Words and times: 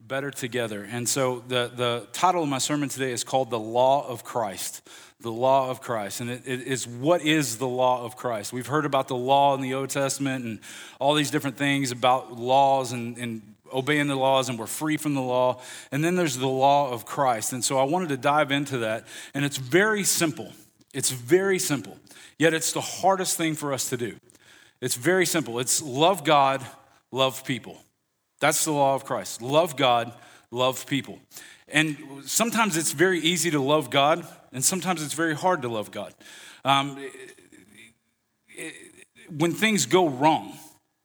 better 0.00 0.30
together. 0.30 0.86
And 0.88 1.08
so 1.08 1.42
the, 1.48 1.70
the 1.74 2.06
title 2.12 2.42
of 2.42 2.48
my 2.48 2.58
sermon 2.58 2.88
today 2.88 3.12
is 3.12 3.24
called 3.24 3.50
The 3.50 3.58
Law 3.58 4.06
of 4.06 4.24
Christ. 4.24 4.88
The 5.20 5.32
Law 5.32 5.70
of 5.70 5.80
Christ. 5.80 6.20
And 6.20 6.30
it, 6.30 6.42
it 6.46 6.62
is 6.62 6.86
what 6.86 7.22
is 7.22 7.58
the 7.58 7.66
law 7.66 8.04
of 8.04 8.16
Christ? 8.16 8.52
We've 8.52 8.66
heard 8.66 8.84
about 8.84 9.08
the 9.08 9.16
law 9.16 9.54
in 9.54 9.60
the 9.60 9.74
Old 9.74 9.90
Testament 9.90 10.44
and 10.44 10.60
all 11.00 11.14
these 11.14 11.30
different 11.30 11.56
things 11.56 11.90
about 11.90 12.38
laws 12.38 12.92
and, 12.92 13.16
and 13.18 13.42
obeying 13.72 14.06
the 14.06 14.16
laws 14.16 14.48
and 14.48 14.58
we're 14.58 14.66
free 14.66 14.96
from 14.96 15.14
the 15.14 15.22
law. 15.22 15.60
And 15.90 16.04
then 16.04 16.14
there's 16.14 16.36
the 16.36 16.46
law 16.46 16.92
of 16.92 17.04
Christ. 17.04 17.52
And 17.52 17.64
so 17.64 17.78
I 17.78 17.84
wanted 17.84 18.10
to 18.10 18.16
dive 18.16 18.50
into 18.50 18.78
that. 18.78 19.06
And 19.34 19.44
it's 19.44 19.56
very 19.56 20.04
simple. 20.04 20.52
It's 20.94 21.10
very 21.10 21.58
simple. 21.58 21.96
Yet 22.38 22.54
it's 22.54 22.72
the 22.72 22.80
hardest 22.80 23.36
thing 23.36 23.54
for 23.54 23.72
us 23.72 23.88
to 23.90 23.96
do. 23.96 24.16
It's 24.80 24.94
very 24.94 25.26
simple. 25.26 25.58
It's 25.58 25.82
love 25.82 26.22
God, 26.22 26.64
love 27.10 27.44
people. 27.44 27.82
That's 28.40 28.64
the 28.64 28.72
law 28.72 28.94
of 28.94 29.04
Christ. 29.04 29.42
Love 29.42 29.76
God, 29.76 30.12
love 30.50 30.86
people. 30.86 31.18
And 31.68 31.96
sometimes 32.24 32.76
it's 32.76 32.92
very 32.92 33.20
easy 33.20 33.50
to 33.50 33.60
love 33.60 33.90
God, 33.90 34.26
and 34.52 34.64
sometimes 34.64 35.02
it's 35.02 35.14
very 35.14 35.34
hard 35.34 35.62
to 35.62 35.68
love 35.68 35.90
God. 35.90 36.14
Um, 36.64 36.98
it, 36.98 37.12
it, 38.48 38.74
when 39.36 39.52
things 39.52 39.86
go 39.86 40.08
wrong 40.08 40.56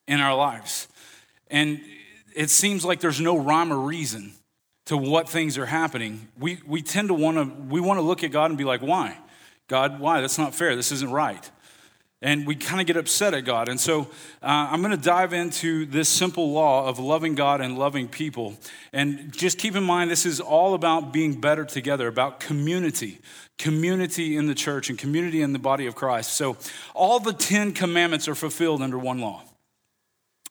in 0.07 0.19
our 0.19 0.35
lives, 0.35 0.87
and 1.49 1.81
it 2.35 2.49
seems 2.49 2.85
like 2.85 2.99
there's 2.99 3.21
no 3.21 3.37
rhyme 3.37 3.73
or 3.73 3.79
reason 3.79 4.33
to 4.85 4.97
what 4.97 5.29
things 5.29 5.57
are 5.57 5.65
happening, 5.65 6.27
we, 6.37 6.59
we 6.67 6.81
tend 6.81 7.07
to 7.07 7.13
want 7.13 7.37
to 7.37 7.43
we 7.73 7.79
want 7.79 7.97
to 7.97 8.01
look 8.01 8.23
at 8.23 8.31
God 8.31 8.51
and 8.51 8.57
be 8.57 8.63
like, 8.63 8.81
why? 8.81 9.17
God, 9.67 9.99
why? 9.99 10.21
That's 10.21 10.37
not 10.37 10.53
fair. 10.53 10.75
This 10.75 10.91
isn't 10.91 11.11
right. 11.11 11.49
And 12.23 12.45
we 12.45 12.55
kind 12.55 12.79
of 12.79 12.85
get 12.85 12.97
upset 12.97 13.33
at 13.33 13.45
God. 13.45 13.67
And 13.67 13.79
so 13.79 14.01
uh, 14.43 14.69
I'm 14.71 14.81
going 14.81 14.91
to 14.91 14.97
dive 14.97 15.33
into 15.33 15.87
this 15.87 16.07
simple 16.07 16.51
law 16.51 16.87
of 16.87 16.99
loving 16.99 17.33
God 17.33 17.61
and 17.61 17.79
loving 17.79 18.07
people. 18.07 18.55
And 18.93 19.33
just 19.33 19.57
keep 19.57 19.75
in 19.75 19.83
mind, 19.83 20.11
this 20.11 20.25
is 20.25 20.39
all 20.39 20.75
about 20.75 21.11
being 21.11 21.41
better 21.41 21.65
together, 21.65 22.07
about 22.07 22.39
community, 22.39 23.19
community 23.57 24.37
in 24.37 24.45
the 24.45 24.53
church 24.53 24.89
and 24.89 24.99
community 24.99 25.41
in 25.41 25.51
the 25.51 25.59
body 25.59 25.87
of 25.87 25.95
Christ. 25.95 26.33
So 26.33 26.57
all 26.93 27.19
the 27.19 27.33
10 27.33 27.73
commandments 27.73 28.27
are 28.27 28.35
fulfilled 28.35 28.83
under 28.83 28.99
one 28.99 29.19
law. 29.19 29.41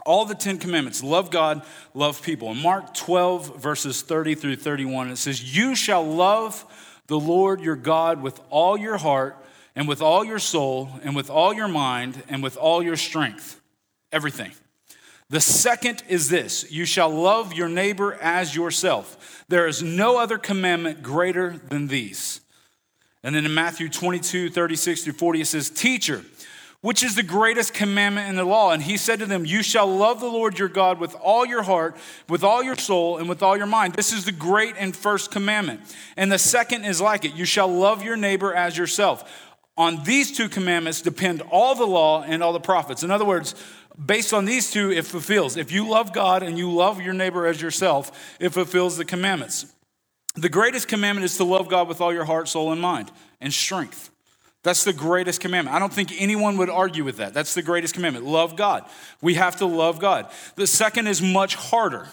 All 0.05 0.25
the 0.25 0.35
10 0.35 0.59
commandments 0.59 1.05
love 1.05 1.31
God, 1.31 1.63
love 1.95 2.23
people. 2.23 2.51
In 2.51 2.57
Mark 2.57 2.95
12, 2.95 3.61
verses 3.61 4.03
30 4.03 4.35
through 4.35 4.57
31, 4.57 5.11
it 5.11 5.17
says, 5.17 5.57
You 5.57 5.77
shall 5.77 6.05
love 6.05 6.65
the 7.07 7.21
Lord 7.21 7.61
your 7.61 7.77
God 7.77 8.23
with 8.23 8.41
all 8.51 8.77
your 8.77 8.97
heart 8.97 9.37
and 9.75 9.89
with 9.89 10.03
all 10.03 10.25
your 10.25 10.39
soul 10.39 10.91
and 11.03 11.15
with 11.15 11.31
all 11.31 11.55
your 11.55 11.69
mind 11.69 12.23
and 12.29 12.43
with 12.43 12.57
all 12.57 12.83
your 12.83 12.97
strength. 12.97 13.61
Everything. 14.13 14.53
The 15.31 15.41
second 15.41 16.03
is 16.09 16.29
this 16.29 16.71
you 16.71 16.85
shall 16.85 17.09
love 17.09 17.53
your 17.55 17.69
neighbor 17.69 18.15
as 18.15 18.55
yourself. 18.55 19.45
There 19.49 19.67
is 19.67 19.83
no 19.83 20.19
other 20.19 20.39
commandment 20.39 21.03
greater 21.03 21.57
than 21.69 21.87
these. 21.87 22.41
And 23.23 23.35
then 23.35 23.45
in 23.45 23.55
Matthew 23.55 23.89
22, 23.89 24.51
36 24.51 25.05
through 25.05 25.13
40, 25.13 25.41
it 25.43 25.47
says, 25.47 25.69
Teacher, 25.69 26.25
which 26.81 27.03
is 27.03 27.15
the 27.15 27.23
greatest 27.23 27.75
commandment 27.75 28.31
in 28.31 28.37
the 28.37 28.45
law? 28.45 28.73
And 28.73 28.83
he 28.83 28.97
said 28.97 29.19
to 29.19 29.27
them, 29.27 29.45
You 29.45 29.63
shall 29.63 29.87
love 29.87 30.21
the 30.21 30.27
Lord 30.27 30.59
your 30.59 30.69
God 30.69 30.99
with 30.99 31.15
all 31.17 31.45
your 31.45 31.63
heart, 31.63 31.97
with 32.29 32.43
all 32.43 32.63
your 32.63 32.77
soul, 32.77 33.19
and 33.19 33.29
with 33.29 33.43
all 33.43 33.57
your 33.57 33.67
mind. 33.67 33.95
This 33.95 34.13
is 34.13 34.25
the 34.25 34.33
great 34.33 34.75
and 34.79 34.97
first 34.97 35.31
commandment. 35.31 35.83
And 36.17 36.33
the 36.33 36.39
second 36.39 36.87
is 36.87 37.01
like 37.01 37.25
it 37.27 37.35
You 37.35 37.45
shall 37.45 37.69
love 37.69 38.03
your 38.03 38.17
neighbor 38.17 38.55
as 38.55 38.79
yourself. 38.79 39.49
On 39.81 40.05
these 40.05 40.31
two 40.31 40.51
commandments 40.51 41.01
depend 41.01 41.41
all 41.51 41.75
the 41.75 41.87
law 41.87 42.23
and 42.23 42.43
all 42.43 42.53
the 42.53 42.61
prophets. 42.61 43.03
In 43.03 43.11
other 43.11 43.25
words, 43.25 43.55
based 44.05 44.35
on 44.35 44.45
these 44.45 44.71
two, 44.71 44.93
it 44.93 45.07
fulfills. 45.07 45.57
If 45.57 45.73
you 45.73 45.89
love 45.89 46.13
God 46.13 46.43
and 46.43 46.59
you 46.59 46.71
love 46.71 47.01
your 47.01 47.15
neighbor 47.15 47.47
as 47.47 47.63
yourself, 47.63 48.37
it 48.39 48.51
fulfills 48.51 48.99
the 48.99 49.07
commandments. 49.07 49.73
The 50.35 50.51
greatest 50.51 50.87
commandment 50.87 51.25
is 51.25 51.39
to 51.39 51.45
love 51.45 51.69
God 51.69 51.89
with 51.89 52.03
all 52.03 52.13
your 52.13 52.27
heart, 52.27 52.47
soul, 52.47 52.73
and 52.73 52.81
mind 52.81 53.11
and 53.41 53.55
strength. 53.55 54.11
That's 54.63 54.85
the 54.85 54.93
greatest 54.93 55.41
commandment. 55.41 55.75
I 55.75 55.79
don't 55.79 55.95
think 55.95 56.13
anyone 56.21 56.59
would 56.59 56.69
argue 56.69 57.03
with 57.03 57.17
that. 57.17 57.33
That's 57.33 57.55
the 57.55 57.63
greatest 57.63 57.95
commandment. 57.95 58.27
Love 58.27 58.57
God. 58.57 58.85
We 59.23 59.37
have 59.37 59.57
to 59.57 59.65
love 59.65 59.99
God. 59.99 60.31
The 60.57 60.67
second 60.67 61.07
is 61.07 61.23
much 61.23 61.55
harder 61.55 62.07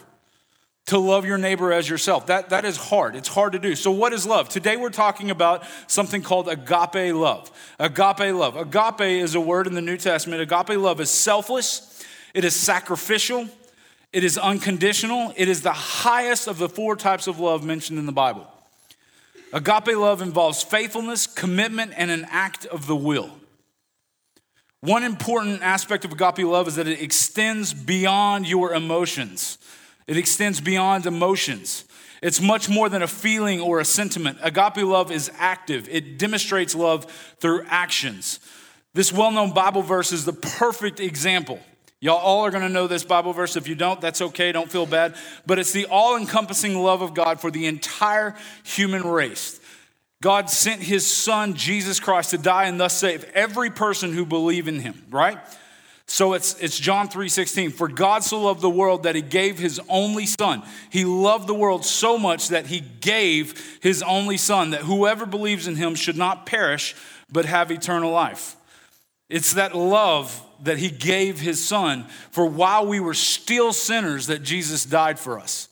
to 0.87 0.97
love 0.97 1.25
your 1.25 1.37
neighbor 1.37 1.71
as 1.71 1.87
yourself. 1.87 2.27
That, 2.27 2.49
that 2.49 2.65
is 2.65 2.77
hard. 2.77 3.15
It's 3.15 3.27
hard 3.27 3.53
to 3.53 3.59
do. 3.59 3.75
So, 3.75 3.91
what 3.91 4.13
is 4.13 4.25
love? 4.25 4.49
Today, 4.49 4.77
we're 4.77 4.89
talking 4.89 5.29
about 5.29 5.63
something 5.87 6.21
called 6.21 6.49
agape 6.49 7.13
love. 7.13 7.51
Agape 7.77 8.33
love. 8.33 8.55
Agape 8.55 9.21
is 9.21 9.35
a 9.35 9.39
word 9.39 9.67
in 9.67 9.73
the 9.73 9.81
New 9.81 9.97
Testament. 9.97 10.41
Agape 10.41 10.77
love 10.77 10.99
is 10.99 11.09
selfless, 11.09 12.03
it 12.33 12.43
is 12.43 12.55
sacrificial, 12.55 13.47
it 14.11 14.23
is 14.23 14.37
unconditional, 14.37 15.33
it 15.35 15.49
is 15.49 15.61
the 15.61 15.73
highest 15.73 16.47
of 16.47 16.57
the 16.57 16.69
four 16.69 16.95
types 16.95 17.27
of 17.27 17.39
love 17.39 17.63
mentioned 17.63 17.99
in 17.99 18.05
the 18.05 18.11
Bible. 18.11 18.47
Agape 19.53 19.95
love 19.95 20.21
involves 20.21 20.63
faithfulness, 20.63 21.27
commitment, 21.27 21.93
and 21.95 22.11
an 22.11 22.25
act 22.29 22.65
of 22.65 22.87
the 22.87 22.95
will. 22.95 23.31
One 24.81 25.03
important 25.03 25.63
aspect 25.63 26.05
of 26.05 26.13
agape 26.13 26.45
love 26.45 26.67
is 26.67 26.75
that 26.75 26.87
it 26.87 27.01
extends 27.01 27.73
beyond 27.73 28.47
your 28.47 28.73
emotions. 28.73 29.57
It 30.07 30.17
extends 30.17 30.61
beyond 30.61 31.05
emotions. 31.05 31.83
It's 32.21 32.41
much 32.41 32.69
more 32.69 32.89
than 32.89 33.03
a 33.03 33.07
feeling 33.07 33.61
or 33.61 33.79
a 33.79 33.85
sentiment. 33.85 34.39
Agape 34.41 34.77
love 34.77 35.11
is 35.11 35.29
active, 35.37 35.87
it 35.89 36.17
demonstrates 36.17 36.73
love 36.73 37.05
through 37.39 37.63
actions. 37.67 38.39
This 38.93 39.13
well 39.13 39.31
known 39.31 39.53
Bible 39.53 39.83
verse 39.83 40.11
is 40.11 40.25
the 40.25 40.33
perfect 40.33 40.99
example. 40.99 41.59
Y'all 41.99 42.17
all 42.17 42.45
are 42.45 42.51
going 42.51 42.63
to 42.63 42.69
know 42.69 42.87
this 42.87 43.03
Bible 43.03 43.33
verse. 43.33 43.55
If 43.55 43.67
you 43.67 43.75
don't, 43.75 43.99
that's 43.99 44.21
okay. 44.21 44.51
Don't 44.51 44.71
feel 44.71 44.85
bad. 44.85 45.15
But 45.47 45.57
it's 45.57 45.71
the 45.71 45.87
all 45.87 46.15
encompassing 46.15 46.77
love 46.77 47.01
of 47.01 47.15
God 47.15 47.39
for 47.39 47.49
the 47.49 47.65
entire 47.65 48.35
human 48.63 49.03
race. 49.03 49.59
God 50.21 50.49
sent 50.49 50.81
his 50.81 51.05
son, 51.05 51.55
Jesus 51.55 51.99
Christ, 51.99 52.31
to 52.31 52.37
die 52.37 52.65
and 52.65 52.79
thus 52.79 52.97
save 52.97 53.23
every 53.35 53.69
person 53.69 54.13
who 54.13 54.25
believe 54.25 54.67
in 54.67 54.79
him, 54.79 55.05
right? 55.09 55.39
So 56.09 56.33
it's, 56.33 56.57
it's 56.59 56.79
John 56.79 57.09
3:16. 57.09 57.73
For 57.73 57.89
God 57.89 58.23
so 58.23 58.41
loved 58.41 58.61
the 58.61 58.69
world 58.69 59.03
that 59.03 59.15
he 59.15 59.21
gave 59.21 59.59
his 59.59 59.79
only 59.89 60.25
son. 60.25 60.63
He 60.89 61.03
loved 61.03 61.47
the 61.47 61.53
world 61.53 61.85
so 61.85 62.17
much 62.17 62.47
that 62.47 62.67
he 62.67 62.79
gave 62.79 63.79
his 63.81 64.01
only 64.01 64.37
son, 64.37 64.71
that 64.71 64.81
whoever 64.81 65.25
believes 65.25 65.67
in 65.67 65.75
him 65.75 65.95
should 65.95 66.17
not 66.17 66.45
perish, 66.45 66.95
but 67.29 67.45
have 67.45 67.71
eternal 67.71 68.11
life. 68.11 68.55
It's 69.29 69.53
that 69.53 69.75
love 69.75 70.41
that 70.63 70.77
he 70.77 70.89
gave 70.89 71.41
his 71.41 71.63
son 71.63 72.05
for 72.31 72.45
while 72.45 72.87
we 72.87 73.01
were 73.01 73.13
still 73.13 73.73
sinners 73.73 74.27
that 74.27 74.41
Jesus 74.41 74.85
died 74.85 75.19
for 75.19 75.37
us. 75.37 75.67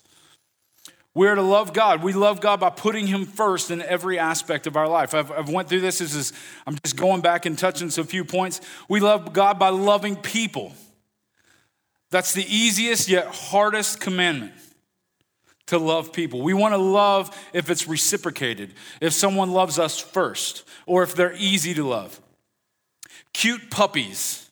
We're 1.16 1.34
to 1.34 1.42
love 1.42 1.72
God. 1.72 2.04
We 2.04 2.12
love 2.12 2.42
God 2.42 2.60
by 2.60 2.70
putting 2.70 3.08
Him 3.08 3.26
first 3.26 3.72
in 3.72 3.82
every 3.82 4.20
aspect 4.20 4.68
of 4.68 4.76
our 4.76 4.88
life. 4.88 5.14
I've, 5.14 5.32
I've 5.32 5.50
went 5.50 5.70
through 5.70 5.80
this. 5.80 6.00
This 6.00 6.14
is 6.14 6.34
I'm 6.68 6.78
just 6.84 6.98
going 6.98 7.22
back 7.22 7.46
and 7.46 7.58
touching 7.58 7.90
some 7.90 8.06
few 8.06 8.26
points. 8.26 8.60
We 8.90 9.00
love 9.00 9.32
God 9.32 9.58
by 9.58 9.70
loving 9.70 10.18
people. 10.18 10.74
That's 12.12 12.34
the 12.34 12.46
easiest 12.54 13.08
yet 13.08 13.28
hardest 13.28 14.02
commandment 14.02 14.52
to 15.68 15.80
love 15.80 16.12
people. 16.12 16.42
We 16.42 16.54
want 16.54 16.74
to 16.74 16.78
love 16.78 17.36
if 17.54 17.70
it's 17.70 17.88
reciprocated, 17.88 18.74
if 19.00 19.14
someone 19.14 19.52
loves 19.52 19.80
us 19.80 20.00
first, 20.00 20.68
or 20.86 21.02
if 21.02 21.16
they're 21.16 21.34
easy 21.34 21.74
to 21.76 21.88
love. 21.88 22.20
Cute 23.34 23.72
puppies. 23.72 24.50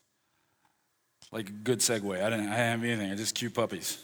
Like 1.30 1.50
a 1.50 1.52
good 1.52 1.80
segue. 1.80 2.22
I 2.22 2.30
didn't 2.30 2.48
I 2.48 2.56
have 2.56 2.82
anything. 2.82 3.10
I 3.10 3.14
just 3.16 3.34
cute 3.34 3.54
puppies. 3.54 3.98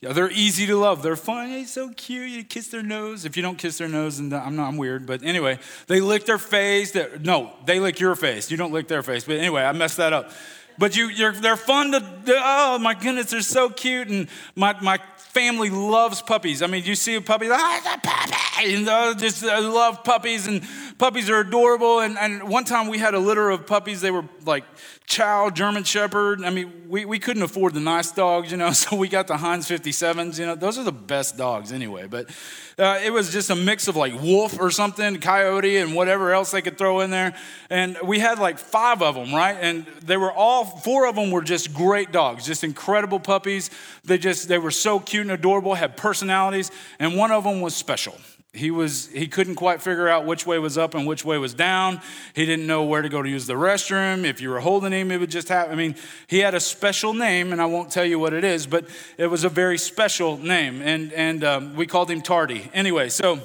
Yeah, 0.00 0.12
they're 0.12 0.30
easy 0.30 0.66
to 0.66 0.76
love. 0.76 1.02
They're 1.02 1.16
fun. 1.16 1.48
Hey, 1.48 1.64
so 1.64 1.90
cute. 1.90 2.28
You 2.28 2.44
kiss 2.44 2.68
their 2.68 2.82
nose. 2.82 3.24
If 3.24 3.36
you 3.36 3.42
don't 3.42 3.56
kiss 3.56 3.78
their 3.78 3.88
nose, 3.88 4.18
and 4.18 4.34
I'm 4.34 4.54
not. 4.56 4.68
I'm 4.68 4.76
weird. 4.76 5.06
But 5.06 5.22
anyway, 5.22 5.58
they 5.86 6.00
lick 6.00 6.26
their 6.26 6.38
face. 6.38 6.90
They're, 6.92 7.18
no, 7.18 7.52
they 7.64 7.80
lick 7.80 8.00
your 8.00 8.14
face. 8.14 8.50
You 8.50 8.56
don't 8.56 8.72
lick 8.72 8.86
their 8.88 9.02
face. 9.02 9.24
But 9.24 9.36
anyway, 9.36 9.62
I 9.62 9.72
messed 9.72 9.96
that 9.96 10.12
up. 10.12 10.30
But 10.76 10.96
you, 10.96 11.08
you're, 11.08 11.32
they're 11.32 11.56
fun 11.56 11.92
to. 11.92 12.02
Oh 12.28 12.78
my 12.78 12.94
goodness, 12.94 13.30
they're 13.30 13.40
so 13.40 13.70
cute. 13.70 14.08
And 14.08 14.28
my 14.54 14.78
my 14.82 14.98
family 15.34 15.70
loves 15.70 16.22
puppies. 16.22 16.62
I 16.62 16.66
mean, 16.68 16.84
you 16.84 16.94
see 16.94 17.16
a 17.16 17.20
puppy, 17.20 17.48
ah, 17.50 17.94
a 17.94 17.98
puppy. 17.98 18.70
You 18.70 18.80
know, 18.80 19.14
just 19.14 19.44
I 19.44 19.58
love 19.58 20.04
puppies, 20.04 20.46
and 20.46 20.62
puppies 20.98 21.28
are 21.30 21.40
adorable. 21.40 22.00
And, 22.00 22.18
and 22.18 22.48
one 22.48 22.64
time 22.64 22.88
we 22.88 22.98
had 22.98 23.14
a 23.14 23.18
litter 23.18 23.50
of 23.50 23.66
puppies. 23.66 24.00
They 24.00 24.10
were 24.10 24.24
like 24.44 24.64
chow 25.06 25.50
German 25.50 25.84
Shepherd. 25.84 26.42
I 26.44 26.50
mean, 26.50 26.86
we, 26.88 27.04
we 27.04 27.18
couldn't 27.18 27.42
afford 27.42 27.74
the 27.74 27.80
nice 27.80 28.10
dogs, 28.10 28.50
you 28.50 28.56
know, 28.56 28.72
so 28.72 28.96
we 28.96 29.08
got 29.08 29.26
the 29.26 29.36
Heinz 29.36 29.68
57s. 29.68 30.38
You 30.38 30.46
know, 30.46 30.54
those 30.54 30.78
are 30.78 30.84
the 30.84 30.92
best 30.92 31.36
dogs 31.36 31.72
anyway. 31.72 32.06
But 32.06 32.30
uh, 32.78 33.00
it 33.04 33.12
was 33.12 33.32
just 33.32 33.50
a 33.50 33.56
mix 33.56 33.88
of 33.88 33.96
like 33.96 34.20
wolf 34.20 34.58
or 34.58 34.70
something, 34.70 35.20
coyote, 35.20 35.76
and 35.76 35.94
whatever 35.94 36.32
else 36.32 36.50
they 36.50 36.62
could 36.62 36.78
throw 36.78 37.00
in 37.00 37.10
there. 37.10 37.34
And 37.70 37.96
we 38.04 38.18
had 38.18 38.38
like 38.38 38.58
five 38.58 39.02
of 39.02 39.14
them, 39.14 39.34
right? 39.34 39.56
And 39.60 39.86
they 40.02 40.16
were 40.16 40.32
all, 40.32 40.64
four 40.64 41.06
of 41.06 41.16
them 41.16 41.30
were 41.30 41.42
just 41.42 41.74
great 41.74 42.12
dogs, 42.12 42.46
just 42.46 42.64
incredible 42.64 43.20
puppies. 43.20 43.70
They 44.04 44.18
just, 44.18 44.48
they 44.48 44.58
were 44.58 44.70
so 44.70 45.00
cute 45.00 45.22
and 45.22 45.32
adorable, 45.32 45.74
had 45.74 45.96
personalities, 45.96 46.70
and 46.98 47.16
one 47.16 47.30
of 47.30 47.44
them 47.44 47.60
was 47.60 47.74
special. 47.74 48.16
He 48.54 48.70
was 48.70 49.08
he 49.08 49.26
couldn't 49.26 49.56
quite 49.56 49.82
figure 49.82 50.08
out 50.08 50.24
which 50.24 50.46
way 50.46 50.58
was 50.58 50.78
up 50.78 50.94
and 50.94 51.06
which 51.06 51.24
way 51.24 51.38
was 51.38 51.54
down. 51.54 52.00
He 52.34 52.46
didn't 52.46 52.66
know 52.66 52.84
where 52.84 53.02
to 53.02 53.08
go 53.08 53.20
to 53.22 53.28
use 53.28 53.46
the 53.46 53.54
restroom. 53.54 54.24
If 54.24 54.40
you 54.40 54.50
were 54.50 54.60
holding 54.60 54.92
him 54.92 55.10
it 55.10 55.18
would 55.18 55.30
just 55.30 55.48
happen 55.48 55.72
i 55.72 55.76
mean 55.76 55.96
he 56.28 56.38
had 56.38 56.54
a 56.54 56.60
special 56.60 57.12
name 57.12 57.52
and 57.52 57.60
i 57.60 57.66
won't 57.66 57.90
tell 57.90 58.04
you 58.04 58.18
what 58.18 58.32
it 58.32 58.44
is 58.44 58.66
but 58.66 58.86
it 59.18 59.26
was 59.26 59.44
a 59.44 59.48
very 59.48 59.76
special 59.76 60.38
name 60.38 60.80
and 60.82 61.12
and 61.12 61.44
um, 61.44 61.74
we 61.74 61.86
called 61.86 62.10
him 62.10 62.22
tardy. 62.22 62.70
Anyway 62.72 63.08
so 63.08 63.40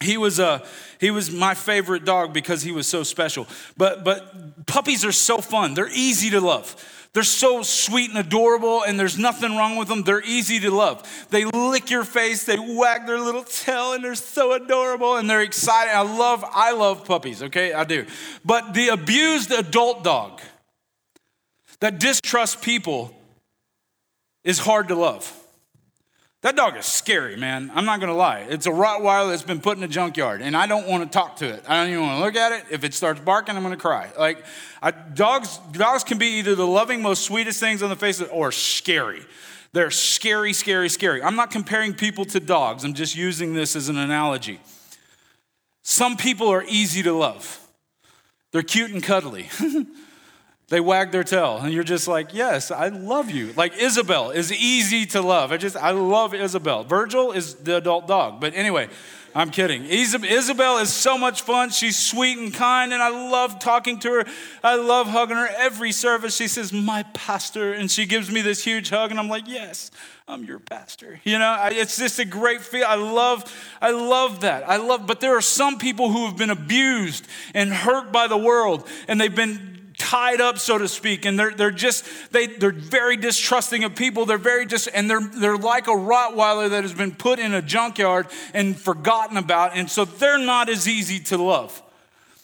he 0.00 0.16
was 0.16 0.40
uh, 0.40 0.66
he 1.00 1.10
was 1.10 1.30
my 1.30 1.54
favorite 1.54 2.04
dog 2.04 2.32
because 2.32 2.62
he 2.62 2.72
was 2.72 2.86
so 2.86 3.02
special. 3.02 3.46
But 3.76 4.04
but 4.04 4.66
puppies 4.66 5.04
are 5.04 5.12
so 5.12 5.38
fun. 5.38 5.74
They're 5.74 5.92
easy 5.92 6.30
to 6.30 6.40
love 6.40 6.76
they're 7.14 7.22
so 7.22 7.62
sweet 7.62 8.08
and 8.08 8.18
adorable, 8.18 8.82
and 8.82 8.98
there's 8.98 9.18
nothing 9.18 9.56
wrong 9.56 9.76
with 9.76 9.88
them. 9.88 10.02
They're 10.02 10.24
easy 10.24 10.60
to 10.60 10.70
love. 10.70 11.26
They 11.28 11.44
lick 11.44 11.90
your 11.90 12.04
face, 12.04 12.44
they 12.44 12.58
wag 12.58 13.06
their 13.06 13.20
little 13.20 13.44
tail, 13.44 13.92
and 13.92 14.02
they're 14.02 14.14
so 14.14 14.52
adorable 14.52 15.16
and 15.16 15.28
they're 15.28 15.42
excited. 15.42 15.94
I 15.94 16.00
love, 16.00 16.42
I 16.50 16.72
love 16.72 17.04
puppies, 17.04 17.42
okay? 17.42 17.74
I 17.74 17.84
do. 17.84 18.06
But 18.44 18.72
the 18.72 18.88
abused 18.88 19.50
adult 19.50 20.04
dog 20.04 20.40
that 21.80 21.98
distrusts 21.98 22.56
people 22.56 23.14
is 24.44 24.58
hard 24.58 24.88
to 24.88 24.94
love. 24.94 25.38
That 26.42 26.56
dog 26.56 26.76
is 26.76 26.86
scary, 26.86 27.36
man. 27.36 27.70
I'm 27.72 27.84
not 27.84 28.00
gonna 28.00 28.16
lie. 28.16 28.40
It's 28.48 28.66
a 28.66 28.70
Rottweiler 28.70 29.30
that's 29.30 29.44
been 29.44 29.60
put 29.60 29.76
in 29.76 29.84
a 29.84 29.88
junkyard, 29.88 30.42
and 30.42 30.56
I 30.56 30.66
don't 30.66 30.88
wanna 30.88 31.06
talk 31.06 31.36
to 31.36 31.48
it. 31.48 31.64
I 31.68 31.76
don't 31.76 31.92
even 31.92 32.02
wanna 32.02 32.18
look 32.18 32.34
at 32.34 32.50
it. 32.50 32.64
If 32.68 32.82
it 32.82 32.94
starts 32.94 33.20
barking, 33.20 33.56
I'm 33.56 33.62
gonna 33.62 33.76
cry. 33.76 34.10
Like, 34.18 34.44
I, 34.82 34.90
dogs, 34.90 35.58
dogs 35.70 36.02
can 36.02 36.18
be 36.18 36.38
either 36.38 36.56
the 36.56 36.66
loving, 36.66 37.00
most 37.00 37.22
sweetest 37.24 37.60
things 37.60 37.80
on 37.80 37.90
the 37.90 37.96
face 37.96 38.20
of, 38.20 38.28
or 38.32 38.50
scary. 38.50 39.22
They're 39.72 39.92
scary, 39.92 40.52
scary, 40.52 40.88
scary. 40.88 41.22
I'm 41.22 41.36
not 41.36 41.52
comparing 41.52 41.94
people 41.94 42.24
to 42.26 42.40
dogs, 42.40 42.82
I'm 42.82 42.94
just 42.94 43.14
using 43.14 43.54
this 43.54 43.76
as 43.76 43.88
an 43.88 43.96
analogy. 43.96 44.58
Some 45.82 46.16
people 46.16 46.48
are 46.48 46.64
easy 46.64 47.04
to 47.04 47.12
love, 47.12 47.60
they're 48.50 48.64
cute 48.64 48.90
and 48.90 49.02
cuddly. 49.02 49.48
They 50.72 50.80
wag 50.80 51.10
their 51.10 51.22
tail, 51.22 51.58
and 51.58 51.70
you're 51.70 51.84
just 51.84 52.08
like, 52.08 52.32
yes, 52.32 52.70
I 52.70 52.88
love 52.88 53.30
you. 53.30 53.52
Like 53.58 53.76
Isabel 53.76 54.30
is 54.30 54.50
easy 54.50 55.04
to 55.08 55.20
love. 55.20 55.52
I 55.52 55.58
just, 55.58 55.76
I 55.76 55.90
love 55.90 56.32
Isabel. 56.32 56.82
Virgil 56.82 57.32
is 57.32 57.56
the 57.56 57.76
adult 57.76 58.08
dog. 58.08 58.40
But 58.40 58.54
anyway, 58.54 58.88
I'm 59.34 59.50
kidding. 59.50 59.84
Isabel 59.84 60.78
is 60.78 60.90
so 60.90 61.18
much 61.18 61.42
fun. 61.42 61.68
She's 61.68 61.98
sweet 61.98 62.38
and 62.38 62.54
kind, 62.54 62.94
and 62.94 63.02
I 63.02 63.10
love 63.10 63.58
talking 63.58 63.98
to 63.98 64.12
her. 64.12 64.24
I 64.64 64.76
love 64.76 65.08
hugging 65.08 65.36
her 65.36 65.50
every 65.58 65.92
service. 65.92 66.36
She 66.36 66.48
says, 66.48 66.72
My 66.72 67.02
pastor, 67.12 67.74
and 67.74 67.90
she 67.90 68.06
gives 68.06 68.30
me 68.30 68.40
this 68.40 68.64
huge 68.64 68.88
hug, 68.88 69.10
and 69.10 69.20
I'm 69.20 69.28
like, 69.28 69.46
Yes, 69.46 69.90
I'm 70.26 70.42
your 70.44 70.58
pastor. 70.58 71.20
You 71.24 71.38
know, 71.38 71.68
it's 71.70 71.98
just 71.98 72.18
a 72.18 72.24
great 72.24 72.62
feel. 72.62 72.86
I 72.88 72.94
love, 72.94 73.44
I 73.82 73.90
love 73.90 74.40
that. 74.40 74.66
I 74.66 74.78
love, 74.78 75.06
but 75.06 75.20
there 75.20 75.36
are 75.36 75.42
some 75.42 75.76
people 75.76 76.10
who 76.10 76.24
have 76.24 76.38
been 76.38 76.48
abused 76.48 77.28
and 77.52 77.70
hurt 77.74 78.10
by 78.10 78.26
the 78.26 78.38
world, 78.38 78.88
and 79.06 79.20
they've 79.20 79.36
been 79.36 79.71
tied 80.02 80.40
up, 80.40 80.58
so 80.58 80.78
to 80.78 80.88
speak, 80.88 81.24
and 81.24 81.38
they're, 81.38 81.54
they're 81.54 81.70
just, 81.70 82.04
they, 82.32 82.48
they're 82.48 82.72
very 82.72 83.16
distrusting 83.16 83.84
of 83.84 83.94
people. 83.94 84.26
They're 84.26 84.36
very 84.36 84.66
just, 84.66 84.88
and 84.92 85.08
they're, 85.08 85.20
they're 85.20 85.56
like 85.56 85.86
a 85.86 85.92
Rottweiler 85.92 86.70
that 86.70 86.82
has 86.82 86.92
been 86.92 87.14
put 87.14 87.38
in 87.38 87.54
a 87.54 87.62
junkyard 87.62 88.26
and 88.52 88.76
forgotten 88.76 89.36
about. 89.36 89.76
And 89.76 89.88
so 89.88 90.04
they're 90.04 90.38
not 90.38 90.68
as 90.68 90.88
easy 90.88 91.20
to 91.20 91.36
love. 91.36 91.80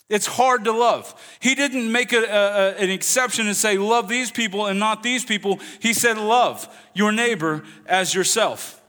It's 0.09 0.27
hard 0.27 0.65
to 0.65 0.73
love. 0.73 1.13
He 1.41 1.57
didn't 1.57 1.91
make 1.91 2.13
a, 2.13 2.23
a, 2.23 2.75
an 2.77 2.91
exception 2.91 3.49
and 3.49 3.57
say, 3.57 3.77
love 3.77 4.09
these 4.09 4.31
people 4.31 4.67
and 4.67 4.79
not 4.79 5.03
these 5.03 5.25
people. 5.25 5.59
He 5.81 5.93
said, 5.93 6.17
love 6.17 6.69
your 6.95 7.11
neighbor 7.11 7.65
as 7.87 8.15
yourself. 8.15 8.81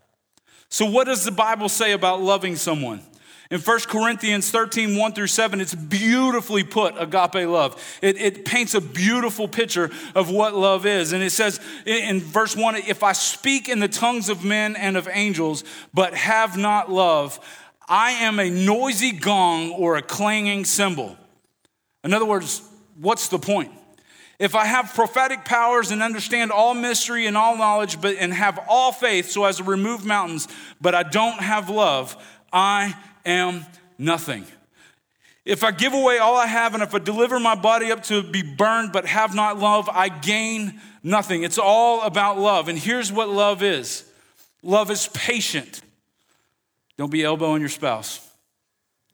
So, 0.69 0.85
what 0.85 1.05
does 1.05 1.25
the 1.25 1.31
Bible 1.31 1.67
say 1.67 1.93
about 1.93 2.21
loving 2.21 2.55
someone? 2.55 3.01
In 3.51 3.59
1 3.59 3.79
Corinthians 3.87 4.51
13, 4.51 4.95
1 4.95 5.13
through 5.13 5.25
7, 5.25 5.59
it's 5.59 5.73
beautifully 5.73 6.63
put, 6.63 6.93
agape 6.99 7.47
love. 7.49 7.81
It, 7.99 8.17
it, 8.17 8.45
paints 8.45 8.75
a 8.75 8.81
beautiful 8.81 9.47
picture 9.47 9.89
of 10.13 10.29
what 10.29 10.53
love 10.55 10.85
is. 10.85 11.13
And 11.13 11.23
it 11.23 11.31
says 11.31 11.59
in 11.83 12.19
verse 12.19 12.55
1 12.55 12.75
If 12.75 13.01
I 13.01 13.13
speak 13.13 13.67
in 13.67 13.79
the 13.79 13.87
tongues 13.87 14.29
of 14.29 14.45
men 14.45 14.75
and 14.75 14.95
of 14.95 15.07
angels, 15.11 15.63
but 15.95 16.13
have 16.13 16.57
not 16.57 16.91
love, 16.91 17.39
I 17.87 18.11
am 18.11 18.39
a 18.39 18.51
noisy 18.51 19.13
gong 19.13 19.71
or 19.71 19.97
a 19.97 20.03
clanging 20.03 20.63
cymbal. 20.63 21.17
In 22.03 22.13
other 22.13 22.25
words, 22.25 22.61
what's 22.99 23.29
the 23.29 23.39
point? 23.39 23.71
If 24.37 24.53
I 24.53 24.65
have 24.65 24.93
prophetic 24.93 25.43
powers 25.43 25.89
and 25.89 26.03
understand 26.03 26.51
all 26.51 26.75
mystery 26.75 27.25
and 27.25 27.35
all 27.35 27.57
knowledge, 27.57 27.99
but 27.99 28.15
and 28.17 28.31
have 28.31 28.59
all 28.69 28.91
faith 28.91 29.31
so 29.31 29.43
as 29.45 29.57
to 29.57 29.63
remove 29.63 30.05
mountains, 30.05 30.47
but 30.79 30.93
I 30.93 31.01
don't 31.01 31.39
have 31.39 31.69
love, 31.69 32.15
I 32.53 32.95
am 33.29 33.65
nothing. 33.97 34.45
If 35.45 35.63
I 35.63 35.71
give 35.71 35.93
away 35.93 36.17
all 36.17 36.35
I 36.35 36.45
have 36.45 36.73
and 36.73 36.83
if 36.83 36.93
I 36.93 36.99
deliver 36.99 37.39
my 37.39 37.55
body 37.55 37.91
up 37.91 38.03
to 38.03 38.21
be 38.21 38.41
burned 38.41 38.91
but 38.91 39.05
have 39.05 39.33
not 39.33 39.57
love, 39.57 39.89
I 39.91 40.09
gain 40.09 40.79
nothing. 41.01 41.43
It's 41.43 41.57
all 41.57 42.01
about 42.01 42.37
love. 42.37 42.67
And 42.67 42.77
here's 42.77 43.11
what 43.11 43.29
love 43.29 43.63
is 43.63 44.09
love 44.61 44.91
is 44.91 45.07
patient. 45.13 45.81
Don't 46.97 47.11
be 47.11 47.23
elbowing 47.23 47.61
your 47.61 47.69
spouse. 47.69 48.25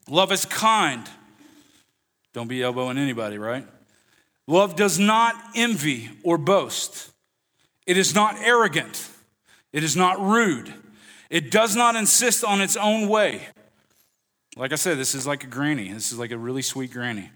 Love 0.08 0.32
is 0.32 0.44
kind. 0.44 1.08
Don't 2.32 2.48
be 2.48 2.62
elbowing 2.62 2.98
anybody, 2.98 3.38
right? 3.38 3.66
Love 4.46 4.76
does 4.76 4.98
not 4.98 5.34
envy 5.54 6.10
or 6.22 6.38
boast. 6.38 7.10
It 7.86 7.96
is 7.96 8.14
not 8.14 8.36
arrogant. 8.40 9.08
It 9.72 9.84
is 9.84 9.96
not 9.96 10.20
rude. 10.20 10.72
It 11.30 11.50
does 11.50 11.74
not 11.74 11.96
insist 11.96 12.44
on 12.44 12.60
its 12.60 12.76
own 12.76 13.08
way. 13.08 13.42
Like 14.56 14.72
I 14.72 14.76
said, 14.76 14.98
this 14.98 15.14
is 15.14 15.26
like 15.26 15.44
a 15.44 15.46
granny. 15.46 15.92
This 15.92 16.12
is 16.12 16.18
like 16.18 16.30
a 16.30 16.38
really 16.38 16.62
sweet 16.62 16.90
granny. 16.90 17.30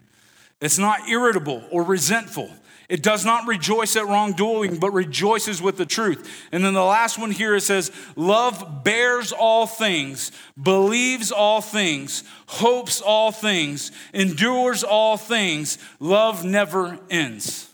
It's 0.60 0.78
not 0.78 1.08
irritable 1.08 1.62
or 1.70 1.82
resentful. 1.82 2.50
It 2.88 3.02
does 3.02 3.24
not 3.24 3.46
rejoice 3.46 3.94
at 3.94 4.06
wrongdoing, 4.06 4.78
but 4.78 4.90
rejoices 4.90 5.62
with 5.62 5.76
the 5.76 5.86
truth. 5.86 6.48
And 6.50 6.64
then 6.64 6.74
the 6.74 6.82
last 6.82 7.18
one 7.18 7.30
here 7.30 7.54
it 7.54 7.60
says, 7.60 7.92
Love 8.16 8.82
bears 8.82 9.32
all 9.32 9.66
things, 9.66 10.32
believes 10.60 11.30
all 11.30 11.60
things, 11.60 12.24
hopes 12.46 13.00
all 13.00 13.30
things, 13.30 13.92
endures 14.12 14.82
all 14.82 15.16
things. 15.16 15.78
Love 16.00 16.44
never 16.44 16.98
ends. 17.10 17.70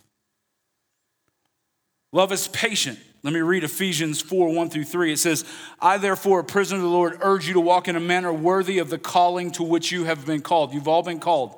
Love 2.12 2.31
is 2.31 2.49
patient. 2.49 2.99
Let 3.26 3.32
me 3.32 3.40
read 3.40 3.64
Ephesians 3.64 4.20
4 4.20 4.55
1 4.55 4.70
through 4.70 4.84
3. 4.84 5.11
It 5.11 5.19
says, 5.19 5.44
I, 5.81 5.99
therefore, 5.99 6.38
a 6.38 6.44
prisoner 6.44 6.76
of 6.78 6.84
the 6.84 6.88
Lord, 6.88 7.19
urge 7.23 7.49
you 7.49 7.55
to 7.55 7.61
walk 7.61 7.88
in 7.88 7.96
a 7.96 8.00
manner 8.00 8.32
worthy 8.32 8.78
of 8.78 8.88
the 8.88 8.99
calling 8.99 9.50
to 9.52 9.64
which 9.64 9.90
you 9.90 10.05
have 10.05 10.25
been 10.25 10.43
called. 10.43 10.73
You've 10.73 10.87
all 10.87 11.02
been 11.02 11.19
called. 11.19 11.56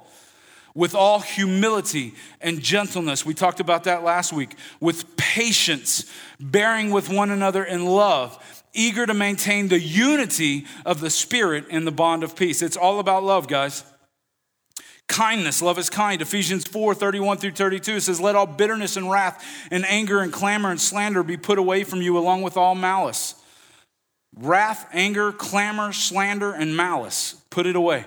With 0.75 0.95
all 0.95 1.21
humility 1.21 2.15
and 2.41 2.63
gentleness. 2.63 3.27
We 3.27 3.35
talked 3.35 3.61
about 3.61 3.85
that 3.85 4.03
last 4.03 4.33
week. 4.33 4.55
With 4.81 5.15
patience, 5.19 6.11
bearing 6.41 6.91
with 6.91 7.11
one 7.11 7.31
another 7.31 7.65
in 7.65 7.85
love, 7.85 8.65
eager 8.73 9.05
to 9.05 9.13
maintain 9.13 9.69
the 9.69 9.79
unity 9.79 10.65
of 10.87 11.01
the 11.01 11.11
Spirit 11.11 11.69
in 11.69 11.85
the 11.85 11.93
bond 11.93 12.25
of 12.25 12.35
peace. 12.35 12.63
It's 12.63 12.79
all 12.79 12.99
about 12.99 13.25
love, 13.25 13.47
guys. 13.47 13.85
Kindness, 15.09 15.63
love 15.63 15.79
is 15.79 15.89
kind. 15.89 16.21
Ephesians 16.21 16.65
4 16.65 16.95
31 16.95 17.39
through 17.39 17.53
32 17.53 18.01
says, 18.01 18.21
Let 18.21 18.37
all 18.37 18.47
bitterness 18.47 18.97
and 18.97 19.11
wrath 19.11 19.45
and 19.71 19.85
anger 19.87 20.21
and 20.21 20.33
clamor 20.33 20.71
and 20.71 20.81
slander 20.81 21.23
be 21.23 21.37
put 21.37 21.59
away 21.59 21.83
from 21.83 22.03
you, 22.03 22.17
along 22.17 22.43
with 22.43 22.57
all 22.57 22.75
malice. 22.75 23.35
Wrath, 24.37 24.87
anger, 24.93 25.33
clamor, 25.33 25.93
slander, 25.93 26.53
and 26.53 26.77
malice, 26.77 27.43
put 27.51 27.67
it 27.67 27.75
away. 27.75 28.05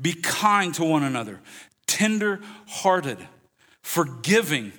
Be 0.00 0.12
kind 0.14 0.74
to 0.74 0.84
one 0.84 1.04
another, 1.04 1.40
tender 1.86 2.40
hearted, 2.66 3.18
forgiving. 3.82 4.72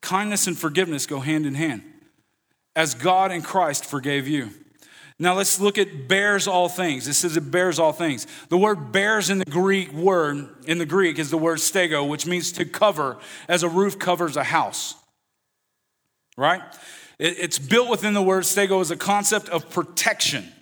Kindness 0.00 0.46
and 0.46 0.56
forgiveness 0.56 1.06
go 1.06 1.18
hand 1.18 1.44
in 1.44 1.54
hand, 1.54 1.82
as 2.76 2.94
God 2.94 3.32
and 3.32 3.44
Christ 3.44 3.84
forgave 3.84 4.28
you. 4.28 4.50
Now 5.18 5.34
let's 5.34 5.58
look 5.58 5.78
at 5.78 6.06
bears 6.06 6.46
all 6.46 6.68
things. 6.68 7.08
It 7.08 7.14
says 7.14 7.36
it 7.36 7.50
bears 7.50 7.78
all 7.78 7.92
things. 7.92 8.26
The 8.50 8.58
word 8.58 8.92
bears 8.92 9.30
in 9.30 9.38
the 9.38 9.44
Greek 9.44 9.92
word, 9.92 10.48
in 10.66 10.78
the 10.78 10.86
Greek, 10.86 11.18
is 11.18 11.30
the 11.30 11.38
word 11.38 11.58
stego, 11.58 12.08
which 12.08 12.24
means 12.24 12.52
to 12.52 12.64
cover, 12.64 13.18
as 13.48 13.64
a 13.64 13.68
roof 13.68 13.98
covers 13.98 14.36
a 14.36 14.44
house. 14.44 14.94
Right? 16.36 16.62
It's 17.18 17.58
built 17.58 17.90
within 17.90 18.14
the 18.14 18.22
word 18.22 18.44
stego 18.44 18.80
as 18.80 18.92
a 18.92 18.96
concept 18.96 19.48
of 19.48 19.68
protection. 19.70 20.52